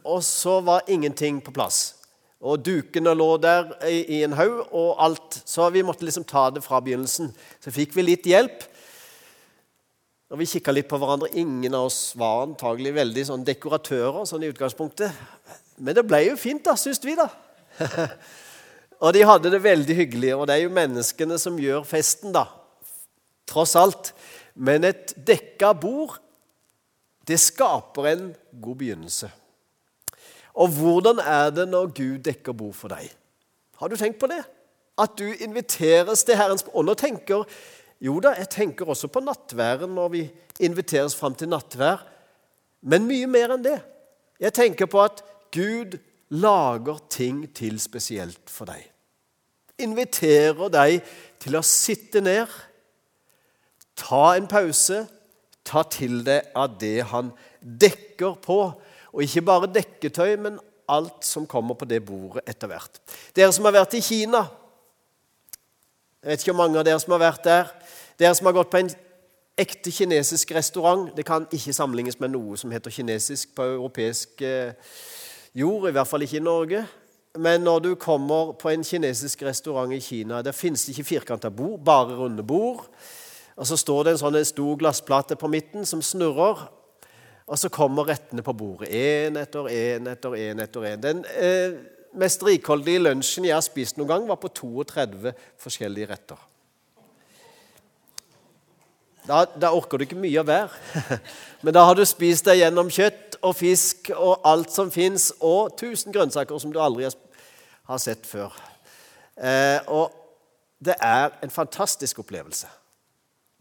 og 0.05 0.21
så 0.25 0.59
var 0.64 0.91
ingenting 0.93 1.41
på 1.41 1.55
plass. 1.57 1.95
Og 2.45 2.61
dukene 2.61 3.14
lå 3.17 3.31
der 3.41 3.73
i, 3.88 4.03
i 4.19 4.23
en 4.27 4.37
haug 4.37 4.69
og 4.69 4.99
alt. 5.03 5.41
Så 5.49 5.64
vi 5.75 5.83
måtte 5.83 6.05
liksom 6.05 6.27
ta 6.29 6.51
det 6.55 6.62
fra 6.62 6.83
begynnelsen. 6.85 7.33
Så 7.64 7.73
fikk 7.75 7.97
vi 7.97 8.05
litt 8.05 8.29
hjelp. 8.29 8.69
Og 10.29 10.43
vi 10.43 10.49
kikka 10.49 10.75
litt 10.75 10.88
på 10.91 10.99
hverandre. 11.01 11.31
Ingen 11.41 11.77
av 11.77 11.87
oss 11.88 12.12
var 12.19 12.43
antagelig 12.45 12.93
veldig 12.99 13.25
sånn 13.31 13.47
dekoratører 13.49 14.27
sånn 14.29 14.45
i 14.45 14.51
utgangspunktet. 14.53 15.14
Men 15.81 15.97
det 15.97 16.05
ble 16.05 16.21
jo 16.27 16.37
fint, 16.37 16.61
da, 16.67 16.75
syns 16.77 17.01
vi, 17.05 17.14
da. 17.17 17.31
og 19.05 19.14
de 19.17 19.25
hadde 19.25 19.53
det 19.55 19.62
veldig 19.64 19.97
hyggelig. 20.03 20.35
Og 20.37 20.45
det 20.49 20.59
er 20.59 20.67
jo 20.67 20.75
menneskene 20.77 21.38
som 21.41 21.57
gjør 21.61 21.87
festen, 21.88 22.35
da. 22.37 22.45
Tross 23.49 23.73
alt. 23.81 24.12
Men 24.53 24.85
et 24.85 25.14
dekka 25.17 25.73
bord, 25.81 26.19
det 27.29 27.41
skaper 27.41 28.11
en 28.12 28.29
god 28.61 28.79
begynnelse. 28.83 29.31
Og 30.59 30.77
hvordan 30.77 31.23
er 31.25 31.55
det 31.55 31.69
når 31.71 31.93
Gud 31.97 32.21
dekker 32.29 32.57
bord 32.57 32.77
for 32.77 32.93
deg? 32.93 33.09
Har 33.81 33.88
du 33.88 33.97
tenkt 33.97 34.21
på 34.21 34.29
det? 34.29 34.43
At 34.99 35.17
du 35.17 35.29
inviteres 35.31 36.25
til 36.27 36.35
Herrens 36.35 36.64
Og 36.75 36.83
nå 36.88 36.97
tenker 36.99 37.45
Jo 38.03 38.19
da, 38.23 38.35
jeg 38.39 38.51
tenker 38.53 38.89
også 38.89 39.11
på 39.11 39.23
nattværen 39.25 39.91
når 39.95 40.13
vi 40.13 40.23
inviteres 40.63 41.17
fram 41.19 41.35
til 41.35 41.51
nattvær. 41.51 42.05
Men 42.87 43.09
mye 43.09 43.27
mer 43.31 43.57
enn 43.57 43.65
det. 43.65 43.79
Jeg 44.39 44.55
tenker 44.55 44.87
på 44.91 45.03
at 45.03 45.25
Gud 45.55 45.99
lager 46.31 47.01
ting 47.11 47.43
til 47.57 47.81
spesielt 47.83 48.53
for 48.53 48.71
deg. 48.71 48.85
Inviterer 49.83 50.71
deg 50.71 50.99
til 51.43 51.59
å 51.59 51.65
sitte 51.67 52.23
ned, 52.23 52.51
ta 53.99 54.35
en 54.37 54.47
pause, 54.51 55.05
ta 55.67 55.83
til 55.91 56.21
deg 56.27 56.53
av 56.59 56.79
det 56.81 57.01
han 57.11 57.33
dekker 57.61 58.39
på 58.43 58.61
og 59.09 59.25
ikke 59.25 59.45
bare 59.47 59.71
dekketøy, 59.73 60.37
men 60.39 60.59
alt 60.89 61.25
som 61.27 61.47
kommer 61.49 61.77
på 61.79 61.89
det 61.89 62.01
bordet 62.07 62.45
etter 62.49 62.71
hvert. 62.71 63.01
Dere 63.37 63.53
som 63.55 63.67
har 63.69 63.77
vært 63.77 63.99
i 63.99 64.05
Kina 64.05 64.47
Jeg 66.19 66.33
vet 66.33 66.43
ikke 66.43 66.53
hvor 66.53 66.63
mange 66.65 66.81
av 66.81 66.87
dere 66.87 66.99
som 66.99 67.13
har 67.15 67.21
vært 67.23 67.45
der. 67.47 67.69
Dere 68.18 68.35
som 68.35 68.48
har 68.50 68.57
gått 68.57 68.70
på 68.70 68.81
en 68.81 68.88
ekte 69.59 69.92
kinesisk 69.94 70.50
restaurant. 70.57 71.11
Det 71.16 71.24
kan 71.26 71.46
ikke 71.54 71.74
sammenlignes 71.74 72.18
med 72.18 72.33
noe 72.35 72.57
som 72.59 72.72
heter 72.74 72.90
kinesisk 72.90 73.52
på 73.54 73.66
europeisk 73.76 74.42
eh, 74.42 74.72
jord, 75.54 75.88
i 75.88 75.94
hvert 75.94 76.09
fall 76.09 76.26
ikke 76.26 76.40
i 76.40 76.42
Norge. 76.42 76.83
Men 77.38 77.62
når 77.62 77.85
du 77.85 77.92
kommer 77.94 78.57
på 78.59 78.72
en 78.72 78.83
kinesisk 78.85 79.42
restaurant 79.46 79.94
i 79.94 80.00
Kina, 80.02 80.42
der 80.42 80.57
finnes 80.57 80.85
det 80.85 80.96
ikke 80.96 81.12
firkanta 81.12 81.50
bord, 81.50 81.78
bare 81.85 82.16
runde 82.18 82.42
bord. 82.42 82.88
Og 83.57 83.66
Så 83.66 83.76
står 83.76 84.04
det 84.04 84.16
en 84.16 84.20
sånn 84.24 84.40
stor 84.46 84.76
glassplate 84.78 85.38
på 85.38 85.50
midten 85.50 85.87
som 85.87 86.02
snurrer, 86.02 86.66
og 87.48 87.59
så 87.59 87.70
kommer 87.72 88.11
rettene 88.11 88.42
på 88.42 88.52
bordet. 88.52 88.90
Én 88.90 89.38
etter 89.38 89.70
én 89.70 90.11
etter 90.11 90.35
én 90.37 90.61
etter 90.62 90.90
en. 90.90 91.00
Den 91.02 91.24
eh, 91.38 91.78
mest 92.18 92.42
rikholdige 92.42 93.02
lunsjen 93.07 93.46
jeg 93.46 93.54
har 93.57 93.64
spist 93.64 93.98
noen 93.98 94.11
gang, 94.11 94.28
var 94.28 94.42
på 94.42 94.50
32 94.50 95.33
forskjellige 95.59 96.11
retter. 96.11 96.48
Da, 99.29 99.43
da, 99.61 99.75
orker 99.77 100.01
du 100.01 100.07
ikke 100.07 100.19
mye 100.19 100.41
av 100.41 100.49
hver. 100.49 101.21
Men 101.61 101.77
da 101.77 101.85
har 101.85 101.99
du 101.99 102.05
spist 102.09 102.49
deg 102.49 102.62
gjennom 102.62 102.88
kjøtt 102.93 103.37
og 103.45 103.55
fisk 103.59 104.11
og 104.17 104.47
alt 104.49 104.73
som 104.73 104.91
fins, 104.93 105.31
og 105.45 105.77
tusen 105.79 106.14
grønnsaker 106.14 106.59
som 106.62 106.73
du 106.73 106.81
aldri 106.81 107.09
har 107.09 108.01
sett 108.03 108.25
før. 108.27 108.55
Eh, 109.37 109.79
og 109.93 110.14
det 110.81 110.97
er 111.05 111.37
en 111.45 111.53
fantastisk 111.53 112.23
opplevelse. 112.25 112.71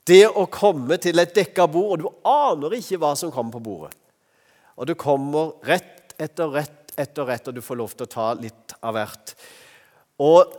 Det 0.08 0.24
å 0.30 0.46
komme 0.48 0.96
til 1.04 1.20
et 1.20 1.36
dekka 1.36 1.68
bord, 1.68 1.98
og 1.98 2.06
du 2.06 2.30
aner 2.32 2.78
ikke 2.78 3.00
hva 3.02 3.12
som 3.20 3.34
kommer 3.34 3.58
på 3.58 3.66
bordet. 3.68 3.98
Og 4.78 4.88
du 4.88 4.96
kommer 4.96 5.58
rett 5.68 6.16
etter 6.22 6.54
rett 6.54 6.94
etter 6.98 7.28
rett, 7.30 7.50
og 7.50 7.58
du 7.58 7.62
får 7.62 7.78
lov 7.78 7.94
til 7.94 8.08
å 8.08 8.14
ta 8.14 8.32
litt 8.40 8.74
av 8.82 8.96
hvert. 8.96 9.34
Og 10.24 10.56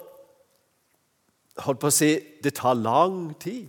holdt 1.65 1.81
på 1.83 1.91
å 1.91 1.95
si 1.95 2.13
det 2.45 2.55
tar 2.59 2.79
lang 2.79 3.33
tid 3.43 3.67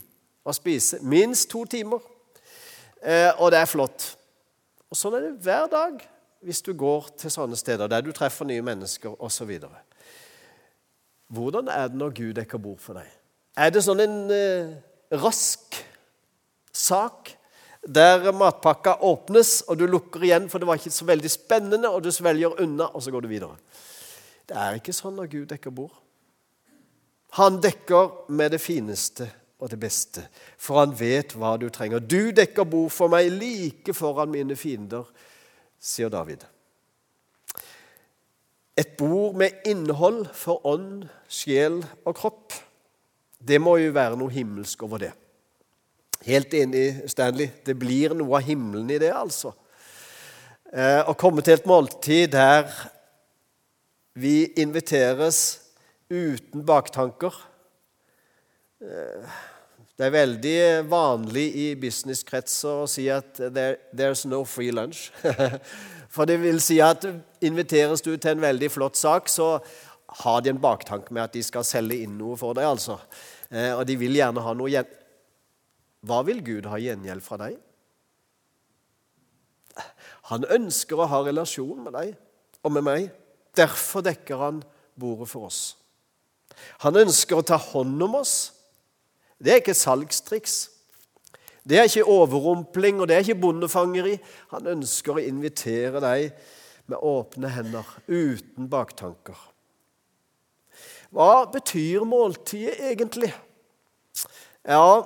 å 0.50 0.56
spise. 0.56 1.00
Minst 1.02 1.50
to 1.52 1.64
timer. 1.70 2.02
Eh, 3.02 3.32
og 3.38 3.52
det 3.54 3.62
er 3.62 3.70
flott. 3.70 4.08
Og 4.90 4.98
sånn 4.98 5.18
er 5.18 5.28
det 5.28 5.36
hver 5.46 5.70
dag 5.72 6.02
hvis 6.46 6.64
du 6.64 6.72
går 6.78 7.10
til 7.20 7.32
sånne 7.34 7.58
steder 7.60 7.90
der 7.92 8.04
du 8.04 8.14
treffer 8.16 8.48
nye 8.48 8.64
mennesker 8.64 9.16
osv. 9.24 9.52
Hvordan 11.30 11.68
er 11.72 11.90
det 11.92 12.00
når 12.00 12.16
Gud 12.16 12.38
dekker 12.40 12.62
bord 12.64 12.80
for 12.84 13.00
deg? 13.00 13.10
Er 13.60 13.74
det 13.74 13.84
sånn 13.86 14.02
en 14.04 14.18
eh, 14.34 14.72
rask 15.20 15.78
sak 16.76 17.34
der 17.84 18.32
matpakka 18.36 18.98
åpnes, 19.08 19.62
og 19.68 19.80
du 19.80 19.86
lukker 19.88 20.24
igjen, 20.24 20.50
for 20.52 20.60
det 20.60 20.68
var 20.68 20.80
ikke 20.80 20.94
så 20.94 21.08
veldig 21.08 21.32
spennende, 21.32 21.90
og 21.90 22.04
du 22.04 22.12
svelger 22.12 22.60
unna, 22.64 22.90
og 22.92 23.04
så 23.04 23.12
går 23.14 23.24
du 23.24 23.30
videre. 23.32 23.56
Det 24.50 24.58
er 24.58 24.80
ikke 24.80 24.96
sånn 24.96 25.16
når 25.16 25.30
Gud 25.32 25.48
dekker 25.52 25.74
bord. 25.76 25.96
Han 27.38 27.60
dekker 27.62 28.32
med 28.34 28.56
det 28.56 28.62
fineste 28.62 29.30
og 29.60 29.72
det 29.72 29.80
beste, 29.82 30.24
for 30.58 30.80
han 30.80 30.94
vet 30.96 31.36
hva 31.36 31.58
du 31.60 31.68
trenger. 31.74 32.00
Du 32.00 32.32
dekker 32.36 32.68
bord 32.68 32.94
for 32.96 33.12
meg 33.12 33.28
like 33.34 33.94
foran 33.96 34.32
mine 34.32 34.56
fiender, 34.60 35.08
sier 35.80 36.12
David. 36.12 36.46
Et 38.80 38.96
bord 38.98 39.36
med 39.36 39.66
innhold 39.68 40.30
for 40.38 40.64
ånd, 40.68 41.04
sjel 41.28 41.82
og 42.08 42.16
kropp. 42.16 42.56
Det 43.40 43.60
må 43.60 43.76
jo 43.82 43.92
være 43.96 44.20
noe 44.20 44.32
himmelsk 44.32 44.86
over 44.88 45.04
det. 45.04 45.12
Helt 46.24 46.54
enig, 46.56 47.10
Stanley. 47.12 47.50
Det 47.64 47.76
blir 47.80 48.16
noe 48.16 48.40
av 48.40 48.48
himmelen 48.48 48.88
i 48.92 49.00
det, 49.00 49.12
altså. 49.16 49.54
Eh, 50.72 51.02
å 51.04 51.16
komme 51.20 51.44
til 51.44 51.58
et 51.58 51.68
måltid 51.68 52.32
der 52.36 52.68
vi 54.20 54.52
inviteres 54.60 55.60
uten 56.12 56.66
baktanker. 56.68 57.36
Eh, 58.84 59.40
det 60.00 60.08
er 60.08 60.14
veldig 60.16 60.60
vanlig 60.88 61.46
i 61.60 61.64
businesskretser 61.76 62.86
å 62.86 62.88
si 62.88 63.10
at 63.12 63.34
there, 63.36 63.76
'there's 63.92 64.24
no 64.24 64.46
free 64.48 64.72
lunch'. 64.72 65.10
For 66.16 66.26
det 66.26 66.38
vil 66.40 66.62
si 66.64 66.80
at 66.80 67.04
inviteres 67.44 68.02
du 68.02 68.16
til 68.16 68.32
en 68.32 68.42
veldig 68.42 68.72
flott 68.72 68.96
sak, 68.98 69.28
så 69.28 69.60
har 70.24 70.42
de 70.42 70.54
en 70.54 70.62
baktanke 70.62 71.14
med 71.14 71.24
at 71.24 71.34
de 71.34 71.44
skal 71.44 71.68
selge 71.68 72.00
inn 72.00 72.16
noe 72.18 72.38
for 72.40 72.56
deg. 72.56 72.66
altså. 72.66 72.96
Eh, 73.52 73.76
og 73.76 73.84
de 73.86 73.98
vil 74.00 74.16
gjerne 74.16 74.42
ha 74.42 74.54
noe 74.54 74.86
Hva 76.00 76.22
vil 76.24 76.40
Gud 76.48 76.66
ha 76.66 76.80
gjengjeld 76.80 77.22
fra 77.22 77.38
deg? 77.38 77.58
Han 80.32 80.46
ønsker 80.48 80.96
å 80.96 81.10
ha 81.12 81.20
relasjon 81.26 81.84
med 81.84 81.94
deg 81.94 82.16
og 82.64 82.72
med 82.72 82.88
meg. 82.88 83.10
Derfor 83.56 84.02
dekker 84.02 84.40
han 84.40 84.64
bordet 84.96 85.28
for 85.28 85.50
oss. 85.50 85.76
Han 86.88 86.96
ønsker 86.96 87.36
å 87.36 87.46
ta 87.46 87.58
hånd 87.60 88.02
om 88.02 88.16
oss. 88.16 88.59
Det 89.40 89.54
er 89.54 89.62
ikke 89.62 89.78
salgstriks. 89.78 90.70
Det 91.70 91.78
er 91.78 91.88
ikke 91.88 92.08
overrumpling, 92.10 93.02
og 93.02 93.08
det 93.08 93.16
er 93.16 93.26
ikke 93.26 93.42
bondefangeri. 93.42 94.18
Han 94.54 94.68
ønsker 94.78 95.16
å 95.16 95.24
invitere 95.24 96.02
deg 96.04 96.32
med 96.90 97.04
åpne 97.06 97.52
hender, 97.54 97.86
uten 98.08 98.70
baktanker. 98.72 99.38
Hva 101.14 101.46
betyr 101.50 102.06
måltidet 102.06 102.80
egentlig? 102.92 103.32
Ja, 104.66 105.06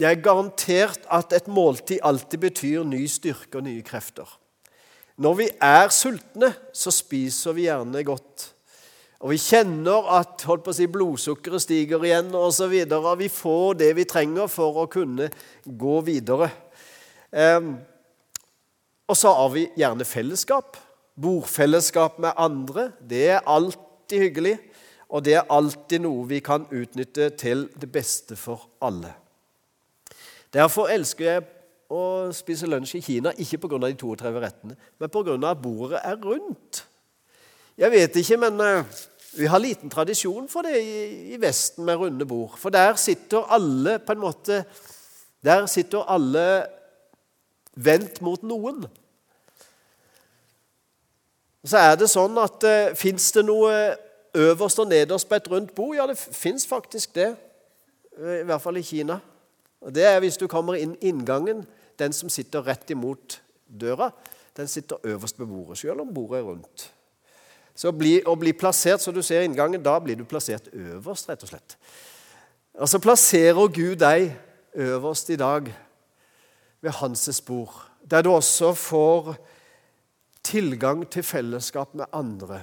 jeg 0.00 0.16
er 0.16 0.22
garantert 0.24 1.04
at 1.12 1.34
et 1.36 1.48
måltid 1.50 2.00
alltid 2.06 2.40
betyr 2.46 2.86
ny 2.88 3.02
styrke 3.10 3.60
og 3.60 3.66
nye 3.66 3.82
krefter. 3.84 4.28
Når 5.20 5.36
vi 5.36 5.48
er 5.60 5.90
sultne, 5.92 6.54
så 6.72 6.92
spiser 6.94 7.56
vi 7.56 7.66
gjerne 7.66 8.04
godt. 8.06 8.52
Og 9.20 9.34
vi 9.34 9.36
kjenner 9.36 10.06
at 10.16 10.46
holdt 10.48 10.64
på 10.64 10.72
å 10.72 10.76
si, 10.76 10.86
blodsukkeret 10.88 11.60
stiger 11.60 12.04
igjen 12.08 12.32
osv. 12.36 12.72
Vi 13.20 13.28
får 13.28 13.76
det 13.82 13.90
vi 13.98 14.08
trenger 14.08 14.48
for 14.48 14.80
å 14.80 14.88
kunne 14.88 15.28
gå 15.64 15.96
videre. 16.06 16.48
Eh, 17.28 17.60
og 19.10 19.18
så 19.18 19.34
har 19.36 19.52
vi 19.52 19.66
gjerne 19.76 20.06
fellesskap. 20.08 20.78
Bordfellesskap 21.20 22.16
med 22.22 22.32
andre. 22.40 22.90
Det 22.96 23.26
er 23.34 23.44
alltid 23.44 24.24
hyggelig, 24.24 24.56
og 25.12 25.26
det 25.26 25.36
er 25.36 25.52
alltid 25.52 26.06
noe 26.06 26.24
vi 26.30 26.40
kan 26.44 26.64
utnytte 26.70 27.28
til 27.36 27.66
det 27.76 27.90
beste 27.92 28.38
for 28.40 28.70
alle. 28.80 29.12
Derfor 30.54 30.88
elsker 30.90 31.26
jeg 31.26 31.44
å 31.90 32.02
spise 32.34 32.68
lunsj 32.70 32.96
i 32.96 33.04
Kina, 33.04 33.34
ikke 33.36 33.60
pga. 33.66 33.82
de 33.84 33.96
32 33.98 34.40
rettene, 34.42 34.76
men 34.98 35.10
pga. 35.12 35.36
at 35.50 35.62
bordet 35.62 36.00
er 36.02 36.16
rundt. 36.22 36.86
Jeg 37.78 37.90
vet 37.90 38.16
ikke, 38.16 38.36
men 38.36 38.60
uh, 38.60 38.84
vi 39.32 39.46
har 39.46 39.62
liten 39.62 39.90
tradisjon 39.90 40.48
for 40.50 40.66
det 40.66 40.80
i, 40.82 41.36
Vesten 41.40 41.84
med 41.86 42.00
runde 42.00 42.26
bord. 42.26 42.56
For 42.58 42.72
der 42.74 42.96
sitter 42.98 43.46
alle 43.52 43.98
på 43.98 44.12
en 44.12 44.24
måte 44.24 44.64
Der 45.44 45.66
sitter 45.66 46.04
alle 46.04 46.66
vendt 47.74 48.20
mot 48.20 48.42
noen. 48.42 48.82
Så 51.64 51.78
er 51.80 51.94
det 51.96 52.10
sånn 52.12 52.36
at 52.40 52.64
eh, 52.68 52.92
fins 52.92 53.30
det 53.32 53.46
noe 53.48 53.72
øverst 54.36 54.82
og 54.82 54.90
nederst 54.90 55.28
på 55.28 55.38
et 55.38 55.48
rundt 55.48 55.72
bord? 55.74 55.94
Ja, 55.96 56.04
det 56.10 56.18
fins 56.18 56.66
faktisk 56.68 57.14
det. 57.16 57.30
I 58.20 58.44
hvert 58.44 58.60
fall 58.60 58.76
i 58.76 58.84
Kina. 58.84 59.16
Og 59.80 59.94
Det 59.94 60.04
er 60.04 60.20
hvis 60.20 60.36
du 60.36 60.44
kommer 60.48 60.76
inn 60.76 60.96
inngangen. 61.00 61.64
Den 61.96 62.12
som 62.12 62.28
sitter 62.28 62.64
rett 62.64 62.90
imot 62.92 63.40
døra, 63.64 64.10
den 64.56 64.68
sitter 64.68 65.00
øverst 65.04 65.38
ved 65.40 65.46
bordet, 65.46 65.78
selv 65.78 66.00
om 66.00 66.14
bordet 66.14 66.38
er 66.38 66.48
rundt. 66.48 66.90
Så 67.80 67.92
bli, 67.96 68.18
Å 68.28 68.34
bli 68.36 68.52
plassert 68.52 69.00
så 69.00 69.12
du 69.12 69.22
ser 69.24 69.46
inngangen, 69.46 69.80
da 69.80 69.94
blir 70.04 70.18
du 70.18 70.26
plassert 70.28 70.68
øverst, 70.76 71.30
rett 71.30 71.44
og 71.46 71.48
slett. 71.48 71.76
Og 72.76 72.88
så 72.88 73.00
plasserer 73.00 73.72
Gud 73.72 73.96
deg 74.02 74.34
øverst 74.76 75.32
i 75.32 75.38
dag 75.40 75.70
ved 76.80 76.92
hans 77.00 77.40
bord, 77.40 77.72
der 78.04 78.22
du 78.22 78.30
også 78.34 78.74
får 78.76 79.32
tilgang 80.44 81.06
til 81.08 81.24
fellesskap 81.24 81.94
med 81.94 82.04
andre. 82.12 82.62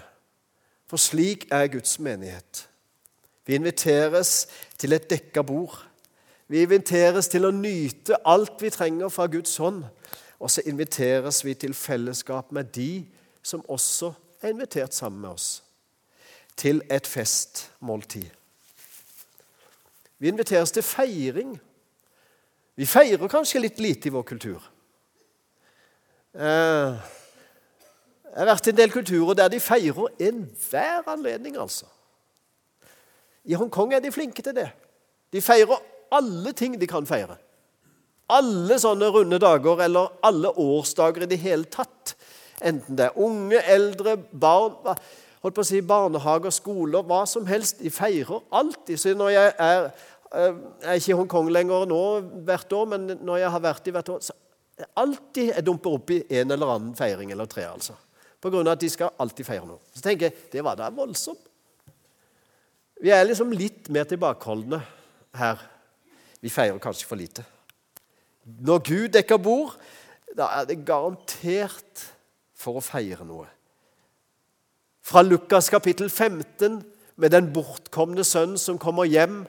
For 0.87 1.01
slik 1.01 1.47
er 1.51 1.67
Guds 1.67 1.97
menighet. 1.99 2.67
Vi 3.45 3.55
inviteres 3.55 4.47
til 4.77 4.93
et 4.93 5.09
dekka 5.09 5.41
bord. 5.41 5.79
Vi 6.47 6.61
inviteres 6.61 7.27
til 7.27 7.47
å 7.47 7.51
nyte 7.51 8.21
alt 8.25 8.61
vi 8.61 8.71
trenger 8.71 9.09
fra 9.09 9.27
Guds 9.31 9.57
hånd. 9.57 9.83
Og 10.39 10.51
så 10.51 10.63
inviteres 10.69 11.41
vi 11.45 11.57
til 11.57 11.73
fellesskap 11.73 12.53
med 12.55 12.69
de 12.75 13.05
som 13.43 13.65
også 13.67 14.13
er 14.41 14.53
invitert 14.53 14.93
sammen 14.93 15.21
med 15.21 15.29
oss. 15.29 15.63
Til 16.57 16.81
et 16.89 17.07
festmåltid. 17.07 18.29
Vi 20.17 20.27
inviteres 20.27 20.71
til 20.73 20.83
feiring. 20.83 21.53
Vi 22.75 22.85
feirer 22.85 23.29
kanskje 23.29 23.61
litt 23.61 23.79
lite 23.81 24.09
i 24.09 24.13
vår 24.13 24.25
kultur. 24.25 24.63
Eh, 26.37 26.97
jeg 28.27 28.41
har 28.41 28.49
vært 28.51 28.67
i 28.69 28.73
en 28.73 28.77
del 28.77 28.93
kulturer 28.93 29.37
der 29.37 29.49
de 29.49 29.59
feirer 29.61 30.09
enhver 30.21 31.07
anledning, 31.09 31.57
altså. 31.57 31.87
I 33.47 33.57
Hongkong 33.57 33.93
er 33.95 34.03
de 34.03 34.11
flinke 34.11 34.43
til 34.43 34.53
det. 34.57 34.67
De 35.33 35.41
feirer 35.41 35.79
alle 36.13 36.53
ting 36.53 36.75
de 36.79 36.89
kan 36.89 37.07
feire. 37.07 37.37
Alle 38.29 38.75
sånne 38.79 39.07
runde 39.13 39.39
dager 39.39 39.81
eller 39.85 40.11
alle 40.25 40.51
årsdager 40.51 41.23
i 41.23 41.29
det 41.31 41.39
hele 41.39 41.69
tatt. 41.71 42.13
Enten 42.65 42.97
det 42.97 43.05
er 43.05 43.21
unge, 43.21 43.61
eldre, 43.69 44.17
barn 44.17 44.97
holdt 45.43 45.57
på 45.57 45.63
å 45.63 45.67
si 45.67 45.81
barnehager, 45.85 46.53
skoler, 46.53 47.05
hva 47.05 47.21
som 47.29 47.45
helst. 47.49 47.81
De 47.83 47.91
feirer 47.93 48.41
alltid. 48.51 48.97
Så 48.99 49.13
når 49.17 49.29
jeg 49.35 49.53
er, 49.59 49.91
eh, 50.33 50.53
jeg 50.81 50.89
er 50.89 50.99
ikke 51.01 51.13
i 51.13 51.19
Hongkong 51.21 51.51
lenger 51.51 51.85
nå 51.85 52.01
hvert 52.47 52.73
år, 52.73 52.85
men 52.85 53.07
når 53.21 53.37
jeg 53.37 53.51
har 53.51 53.59
vært 53.59 53.87
i 53.87 53.91
hvert 53.91 54.09
år 54.09 54.19
så 54.21 54.33
alltid 54.95 55.53
jeg 55.53 55.65
dumper 55.65 55.97
opp 55.97 56.11
i 56.13 56.23
en 56.37 56.51
eller 56.51 56.73
annen 56.75 56.95
feiring 56.95 57.31
eller 57.31 57.45
tre. 57.45 57.65
altså. 57.65 57.93
På 58.39 58.49
grunn 58.49 58.67
av 58.67 58.75
at 58.77 58.81
de 58.81 58.89
skal 58.89 59.13
alltid 59.17 59.45
feire 59.45 59.65
noe. 59.65 59.79
Så 59.93 60.01
tenker 60.01 60.29
jeg 60.29 60.51
det 60.51 60.63
var 60.63 60.77
da 60.77 60.89
voldsomt. 60.89 61.41
Vi 63.01 63.09
er 63.13 63.25
liksom 63.25 63.51
litt 63.53 63.89
mer 63.93 64.05
tilbakeholdne 64.09 64.81
her 65.37 65.59
vi 66.41 66.49
feirer 66.49 66.79
kanskje 66.81 67.05
for 67.05 67.17
lite. 67.17 67.43
Når 68.45 68.79
Gud 68.85 69.09
dekker 69.13 69.37
bord, 69.37 69.75
da 70.37 70.47
er 70.59 70.65
det 70.69 70.85
garantert 70.85 72.05
for 72.57 72.79
å 72.79 72.83
feire 72.83 73.25
noe. 73.27 73.47
Fra 75.07 75.23
Lukas 75.23 75.69
kapittel 75.71 76.09
15, 76.09 76.81
med 77.17 77.33
den 77.33 77.51
bortkomne 77.53 78.25
sønnen 78.27 78.59
som 78.61 78.79
kommer 78.81 79.07
hjem 79.09 79.43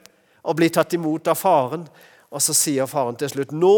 og 0.45 0.57
blir 0.57 0.73
tatt 0.73 0.95
imot 0.97 1.29
av 1.29 1.37
faren. 1.37 1.85
Og 2.33 2.45
så 2.45 2.55
sier 2.57 2.89
faren 2.89 3.17
til 3.19 3.33
slutt 3.33 3.53
Nå 3.57 3.75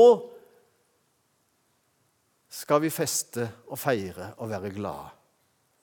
skal 2.50 2.82
vi 2.82 2.90
feste 2.90 3.46
og 3.70 3.78
feire 3.78 4.32
og 4.42 4.50
være 4.50 4.72
glade. 4.74 5.08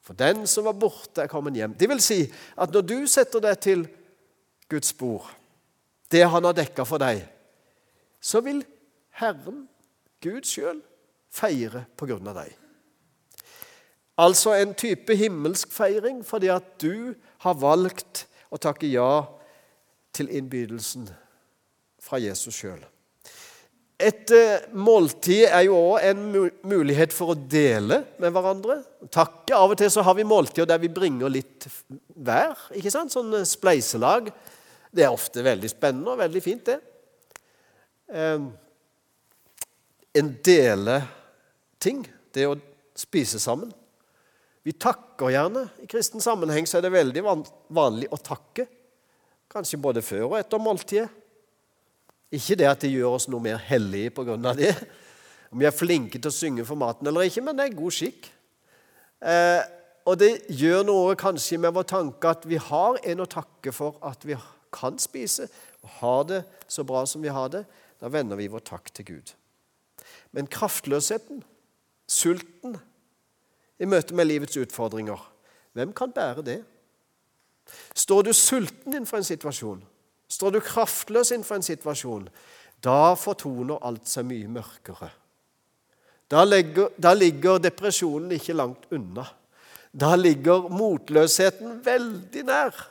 For 0.03 0.15
den 0.15 0.45
som 0.47 0.67
var 0.67 0.77
borte, 0.79 1.23
er 1.23 1.31
kommet 1.31 1.55
hjem. 1.59 1.73
Det 1.75 1.87
vil 1.91 1.99
si 2.03 2.21
at 2.55 2.71
når 2.71 2.85
du 2.87 2.97
setter 3.11 3.43
deg 3.43 3.57
til 3.63 3.83
Guds 4.71 4.93
bord, 4.95 5.27
det 6.11 6.23
han 6.23 6.47
har 6.47 6.55
dekka 6.55 6.85
for 6.87 7.03
deg, 7.03 7.25
så 8.23 8.39
vil 8.43 8.61
Herren, 9.19 9.65
Gud 10.23 10.47
sjøl, 10.47 10.79
feire 11.27 11.83
på 11.99 12.07
grunn 12.07 12.31
av 12.31 12.39
deg. 12.39 12.55
Altså 14.17 14.55
en 14.57 14.73
type 14.77 15.13
himmelsk 15.17 15.71
feiring 15.73 16.23
fordi 16.25 16.49
at 16.49 16.75
du 16.81 17.13
har 17.45 17.57
valgt 17.61 18.25
å 18.49 18.57
takke 18.57 18.89
ja 18.89 19.27
til 20.15 20.31
innbydelsen 20.33 21.09
fra 22.01 22.17
Jesus 22.21 22.55
sjøl. 22.57 22.79
Et 23.97 24.29
eh, 24.33 24.67
måltid 24.77 25.47
er 25.47 25.63
jo 25.65 25.77
òg 25.77 26.03
en 26.05 26.49
mulighet 26.69 27.13
for 27.13 27.33
å 27.33 27.37
dele 27.37 28.03
med 28.21 28.33
hverandre. 28.33 28.75
Takke. 29.09 29.55
Av 29.57 29.73
og 29.73 29.77
til 29.79 29.89
så 29.93 30.03
har 30.05 30.13
vi 30.17 30.25
måltider 30.27 30.69
der 30.69 30.81
vi 30.81 30.91
bringer 30.93 31.33
litt 31.33 31.65
hver. 32.13 32.53
ikke 32.77 32.93
sant? 32.93 33.13
Sånn 33.13 33.33
eh, 33.39 33.47
spleiselag. 33.49 34.29
Det 34.93 35.05
er 35.05 35.13
ofte 35.13 35.41
veldig 35.45 35.69
spennende 35.69 36.13
og 36.13 36.21
veldig 36.21 36.41
fint, 36.41 36.69
det. 36.69 36.77
En 40.17 40.29
dele 40.47 40.95
ting. 41.83 42.05
det 42.33 42.45
å 42.47 42.55
spise 42.97 43.41
sammen. 43.41 43.73
Vi 44.67 44.73
takker 44.75 45.31
gjerne. 45.31 45.61
I 45.79 45.87
kristen 45.87 46.19
sammenheng 46.19 46.65
så 46.67 46.79
er 46.79 46.83
det 46.83 46.91
veldig 46.91 47.21
vanlig 47.71 48.09
å 48.11 48.19
takke. 48.19 48.65
Kanskje 49.47 49.79
både 49.79 50.03
før 50.03 50.25
og 50.33 50.39
etter 50.41 50.59
måltidet. 50.59 51.07
Ikke 52.35 52.57
det 52.59 52.67
at 52.67 52.81
det 52.83 52.91
gjør 52.91 53.15
oss 53.15 53.29
noe 53.31 53.39
mer 53.39 53.61
hellige 53.63 54.11
pga. 54.17 54.35
det, 54.57 54.73
om 55.51 55.61
vi 55.61 55.69
er 55.69 55.71
flinke 55.71 56.19
til 56.19 56.27
å 56.27 56.35
synge 56.35 56.65
for 56.67 56.75
maten 56.75 57.07
eller 57.07 57.29
ikke, 57.29 57.45
men 57.45 57.55
det 57.55 57.69
er 57.69 57.77
god 57.77 57.95
skikk. 57.95 58.27
Eh, 59.23 59.61
og 60.03 60.19
det 60.19 60.33
gjør 60.51 60.83
noe 60.89 61.15
kanskje 61.15 61.61
med 61.63 61.71
vår 61.77 61.87
tanke 61.87 62.33
at 62.35 62.43
vi 62.43 62.59
har 62.59 62.99
en 62.99 63.23
å 63.23 63.29
takke 63.31 63.71
for 63.71 63.95
at 64.03 64.27
vi 64.27 64.35
kan 64.75 64.99
spise 64.99 65.47
og 65.79 65.95
har 66.01 66.27
det 66.27 66.41
så 66.67 66.83
bra 66.83 67.05
som 67.07 67.23
vi 67.23 67.31
har 67.31 67.47
det, 67.55 67.63
da 68.03 68.11
vender 68.11 68.35
vi 68.35 68.51
vår 68.51 68.67
takk 68.67 68.91
til 68.91 69.07
Gud. 69.13 69.33
Men 70.35 70.51
kraftløsheten, 70.51 71.39
sulten, 72.03 72.75
i 73.79 73.85
møte 73.89 74.15
med 74.17 74.29
livets 74.29 74.57
utfordringer, 74.57 75.19
hvem 75.77 75.93
kan 75.93 76.11
bære 76.13 76.45
det? 76.45 76.57
Står 77.95 78.25
du 78.25 78.33
sulten 78.33 78.93
innenfor 78.93 79.19
en 79.19 79.27
situasjon, 79.27 79.81
står 80.27 80.55
du 80.55 80.59
kraftløs 80.63 81.31
innenfor 81.35 81.59
en 81.59 81.67
situasjon, 81.67 82.27
da 82.83 83.15
fortoner 83.17 83.81
alt 83.85 84.09
seg 84.09 84.27
mye 84.29 84.49
mørkere. 84.51 85.09
Da 86.27 86.43
legger, 86.43 86.91
da 86.99 87.13
ligger 87.15 87.61
depresjonen 87.63 88.33
ikke 88.35 88.55
langt 88.57 88.89
unna. 88.91 89.23
Da 89.91 90.15
ligger 90.19 90.67
motløsheten 90.69 91.79
veldig 91.85 92.43
nær 92.47 92.81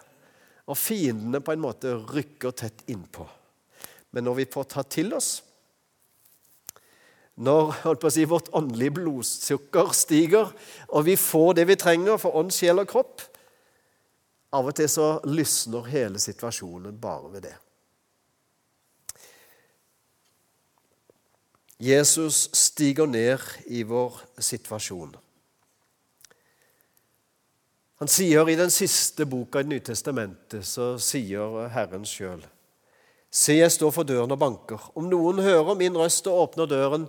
og 0.67 0.79
fiendene 0.81 1.43
på 1.45 1.53
en 1.55 1.63
måte 1.63 1.93
rykker 1.95 2.55
tett 2.57 2.87
innpå. 2.91 3.27
Men 4.17 4.27
når 4.27 4.41
vi 4.41 4.47
får 4.51 4.71
ta 4.73 4.83
til 4.89 5.13
oss 5.15 5.37
når 7.37 8.09
si, 8.11 8.25
vårt 8.25 8.49
åndelige 8.57 8.97
blodsukker 8.97 9.93
stiger, 9.93 10.53
og 10.89 11.05
vi 11.05 11.17
får 11.21 11.59
det 11.59 11.67
vi 11.69 11.77
trenger 11.77 12.17
for 12.17 12.37
ånd, 12.37 12.53
sjel 12.55 12.81
og 12.81 12.89
kropp 12.89 13.27
Av 14.57 14.65
og 14.71 14.77
til 14.79 14.89
så 14.89 15.07
lysner 15.27 15.89
hele 15.91 16.21
situasjonen 16.23 16.97
bare 17.01 17.31
ved 17.33 17.43
det. 17.49 17.55
Jesus 21.83 22.47
stiger 22.57 23.11
ned 23.11 23.43
i 23.67 23.83
vår 23.85 24.23
situasjon. 24.41 25.13
Han 28.01 28.09
sier 28.13 28.49
i 28.49 28.57
den 28.57 28.73
siste 28.73 29.27
boka 29.29 29.61
i 29.61 29.69
Nytestamentet, 29.69 30.65
så 30.65 30.95
sier 31.01 31.67
Herren 31.75 32.07
sjøl 32.09 32.45
Se, 33.37 33.59
jeg 33.59 33.73
står 33.73 33.93
for 33.93 34.09
døren 34.09 34.33
og 34.33 34.41
banker. 34.41 34.81
Om 34.97 35.11
noen 35.13 35.43
hører 35.45 35.77
min 35.77 35.97
røst 35.99 36.29
og 36.31 36.39
åpner 36.47 36.69
døren, 36.71 37.05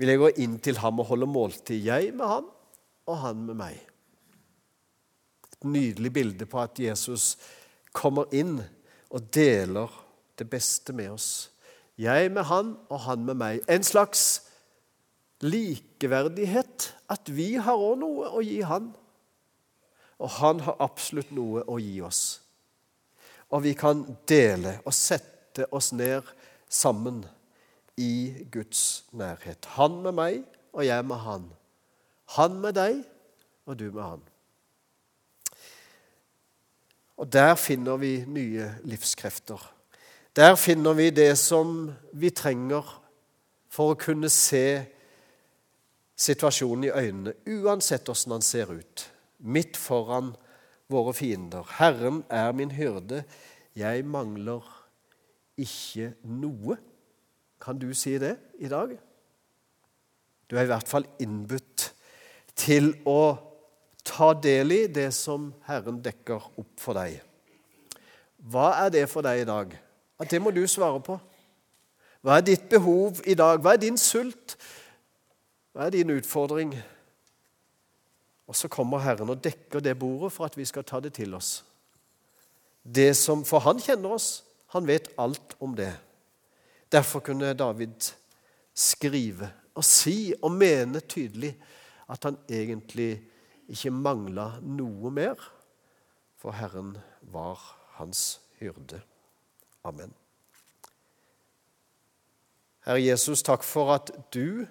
vil 0.00 0.08
jeg 0.08 0.20
gå 0.22 0.30
inn 0.40 0.54
til 0.64 0.78
ham 0.80 1.02
og 1.02 1.10
holde 1.10 1.28
måltid, 1.28 1.76
jeg 1.84 2.14
med 2.16 2.24
ham 2.30 2.46
og 3.10 3.18
han 3.20 3.42
med 3.50 3.58
meg. 3.58 3.80
Et 5.52 5.66
nydelig 5.68 6.12
bilde 6.14 6.48
på 6.48 6.60
at 6.62 6.80
Jesus 6.80 7.34
kommer 7.92 8.30
inn 8.32 8.62
og 9.12 9.28
deler 9.34 9.92
det 10.40 10.48
beste 10.48 10.94
med 10.96 11.12
oss. 11.12 11.28
Jeg 12.00 12.32
med 12.32 12.48
han 12.48 12.72
og 12.88 13.02
han 13.04 13.26
med 13.28 13.36
meg. 13.42 13.60
En 13.68 13.84
slags 13.84 14.46
likeverdighet. 15.44 16.88
At 17.12 17.28
vi 17.28 17.54
har 17.60 17.76
òg 17.76 17.98
noe 18.00 18.30
å 18.32 18.40
gi 18.40 18.62
han. 18.64 18.88
Og 20.22 20.32
han 20.38 20.62
har 20.64 20.80
absolutt 20.80 21.34
noe 21.34 21.66
å 21.68 21.76
gi 21.82 21.98
oss. 22.00 22.22
Og 23.52 23.66
vi 23.66 23.74
kan 23.76 24.00
dele 24.28 24.78
og 24.86 24.96
sette 24.96 25.31
oss 25.70 25.92
ned 25.92 26.22
sammen 26.68 27.24
i 27.96 28.44
Guds 28.52 29.04
nærhet. 29.12 29.64
Han 29.76 30.02
med 30.02 30.12
meg, 30.16 30.42
og 30.72 30.86
jeg 30.86 31.04
med 31.04 31.16
han. 31.16 31.48
Han 32.36 32.60
med 32.60 32.76
deg, 32.78 33.02
og 33.66 33.78
du 33.78 33.90
med 33.90 34.02
han. 34.02 34.22
Og 37.16 37.28
der 37.32 37.54
finner 37.54 37.96
vi 37.96 38.24
nye 38.26 38.70
livskrefter. 38.88 39.60
Der 40.36 40.56
finner 40.56 40.96
vi 40.96 41.10
det 41.10 41.36
som 41.38 41.92
vi 42.12 42.30
trenger 42.30 42.88
for 43.72 43.92
å 43.92 44.00
kunne 44.00 44.30
se 44.32 44.82
situasjonen 46.16 46.88
i 46.88 46.92
øynene, 46.92 47.34
uansett 47.46 48.08
hvordan 48.08 48.38
han 48.38 48.44
ser 48.44 48.72
ut, 48.72 49.04
midt 49.38 49.76
foran 49.76 50.32
våre 50.92 51.14
fiender. 51.16 51.66
Herren 51.78 52.22
er 52.30 52.52
min 52.56 52.72
hyrde, 52.72 53.24
jeg 53.76 54.04
mangler 54.04 54.64
ikke 55.62 56.12
noe. 56.26 56.76
Kan 57.62 57.78
du 57.78 57.92
si 57.94 58.16
det 58.18 58.34
i 58.58 58.70
dag? 58.70 58.94
Du 60.50 60.56
er 60.58 60.66
i 60.66 60.70
hvert 60.70 60.88
fall 60.88 61.06
innbudt 61.22 61.92
til 62.58 62.92
å 63.08 63.36
ta 64.04 64.32
del 64.34 64.74
i 64.74 64.80
det 64.90 65.08
som 65.14 65.52
Herren 65.68 66.02
dekker 66.02 66.50
opp 66.60 66.72
for 66.82 66.98
deg. 66.98 67.20
Hva 68.42 68.72
er 68.82 68.90
det 68.92 69.06
for 69.10 69.24
deg 69.24 69.44
i 69.44 69.48
dag? 69.48 69.76
Det 70.30 70.38
må 70.42 70.50
du 70.54 70.62
svare 70.70 71.00
på. 71.02 71.16
Hva 72.22 72.38
er 72.38 72.46
ditt 72.46 72.68
behov 72.70 73.22
i 73.26 73.34
dag? 73.38 73.58
Hva 73.62 73.74
er 73.74 73.82
din 73.82 73.98
sult? 73.98 74.56
Hva 75.74 75.86
er 75.86 75.94
din 75.94 76.12
utfordring? 76.14 76.74
Og 78.46 78.58
så 78.58 78.68
kommer 78.68 79.02
Herren 79.02 79.30
og 79.32 79.42
dekker 79.42 79.82
det 79.82 79.96
bordet 79.98 80.32
for 80.34 80.46
at 80.46 80.56
vi 80.58 80.66
skal 80.68 80.84
ta 80.86 81.00
det 81.00 81.14
til 81.16 81.34
oss. 81.34 81.62
Det 82.82 83.14
som, 83.16 83.44
For 83.44 83.62
han 83.62 83.80
kjenner 83.80 84.18
oss. 84.18 84.44
Han 84.72 84.86
vet 84.88 85.12
alt 85.20 85.56
om 85.60 85.76
det. 85.76 85.92
Derfor 86.92 87.20
kunne 87.20 87.52
David 87.54 88.12
skrive 88.74 89.50
og 89.76 89.84
si 89.84 90.32
og 90.40 90.52
mene 90.52 91.00
tydelig 91.00 91.52
at 92.12 92.24
han 92.24 92.38
egentlig 92.48 93.22
ikke 93.72 93.92
mangla 93.94 94.48
noe 94.64 95.12
mer, 95.14 95.38
for 96.36 96.56
Herren 96.56 96.96
var 97.32 97.60
hans 97.96 98.40
hyrde. 98.60 99.00
Amen. 99.84 100.12
Herre 102.82 103.00
Jesus, 103.04 103.44
takk 103.46 103.64
for 103.64 103.94
at 103.94 104.10
du 104.34 104.66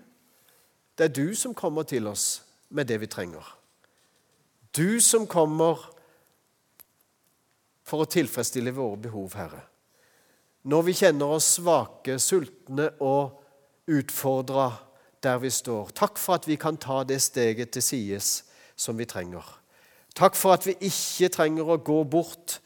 Det 0.98 1.08
er 1.08 1.14
du 1.16 1.36
som 1.36 1.54
kommer 1.56 1.84
til 1.88 2.06
oss 2.08 2.44
med 2.70 2.86
det 2.86 3.00
vi 3.02 3.08
trenger. 3.10 3.46
Du 4.76 5.00
som 5.02 5.24
kommer 5.26 5.80
for 7.88 8.04
å 8.04 8.10
tilfredsstille 8.12 8.74
våre 8.76 9.00
behov, 9.08 9.34
Herre. 9.34 9.64
Når 10.64 10.82
vi 10.86 10.94
kjenner 10.94 11.34
oss 11.38 11.56
svake, 11.58 12.20
sultne 12.22 12.92
og 13.02 13.42
utfordra 13.90 14.70
der 15.24 15.40
vi 15.42 15.50
står. 15.50 15.90
Takk 15.98 16.20
for 16.22 16.38
at 16.38 16.48
vi 16.50 16.58
kan 16.62 16.78
ta 16.78 17.02
det 17.08 17.22
steget 17.22 17.74
til 17.74 17.86
sides 17.86 18.44
som 18.76 18.98
vi 18.98 19.06
trenger. 19.06 19.46
Takk 20.16 20.36
for 20.36 20.54
at 20.54 20.66
vi 20.68 20.76
ikke 20.86 21.32
trenger 21.34 21.70
å 21.70 21.80
gå 21.82 22.02
bort 22.04 22.60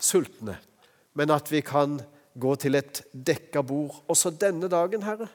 sultne, 0.00 0.56
men 1.14 1.32
at 1.34 1.50
vi 1.50 1.60
kan 1.64 1.98
gå 2.38 2.54
til 2.60 2.78
et 2.78 3.02
dekka 3.12 3.62
bord 3.66 4.02
også 4.10 4.34
denne 4.40 4.68
dagen, 4.70 5.02
Herre. 5.02 5.28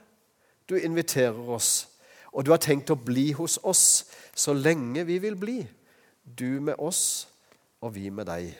Du 0.70 0.78
inviterer 0.78 1.50
oss, 1.50 1.90
og 2.32 2.46
du 2.46 2.54
har 2.54 2.62
tenkt 2.62 2.94
å 2.94 3.00
bli 3.00 3.32
hos 3.38 3.58
oss 3.64 4.06
så 4.36 4.54
lenge 4.54 5.06
vi 5.08 5.20
vil 5.24 5.38
bli. 5.40 5.60
Du 6.24 6.62
med 6.62 6.78
oss, 6.78 7.28
og 7.82 7.96
vi 7.96 8.10
med 8.14 8.30
deg. 8.30 8.54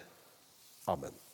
Amen. 0.90 1.29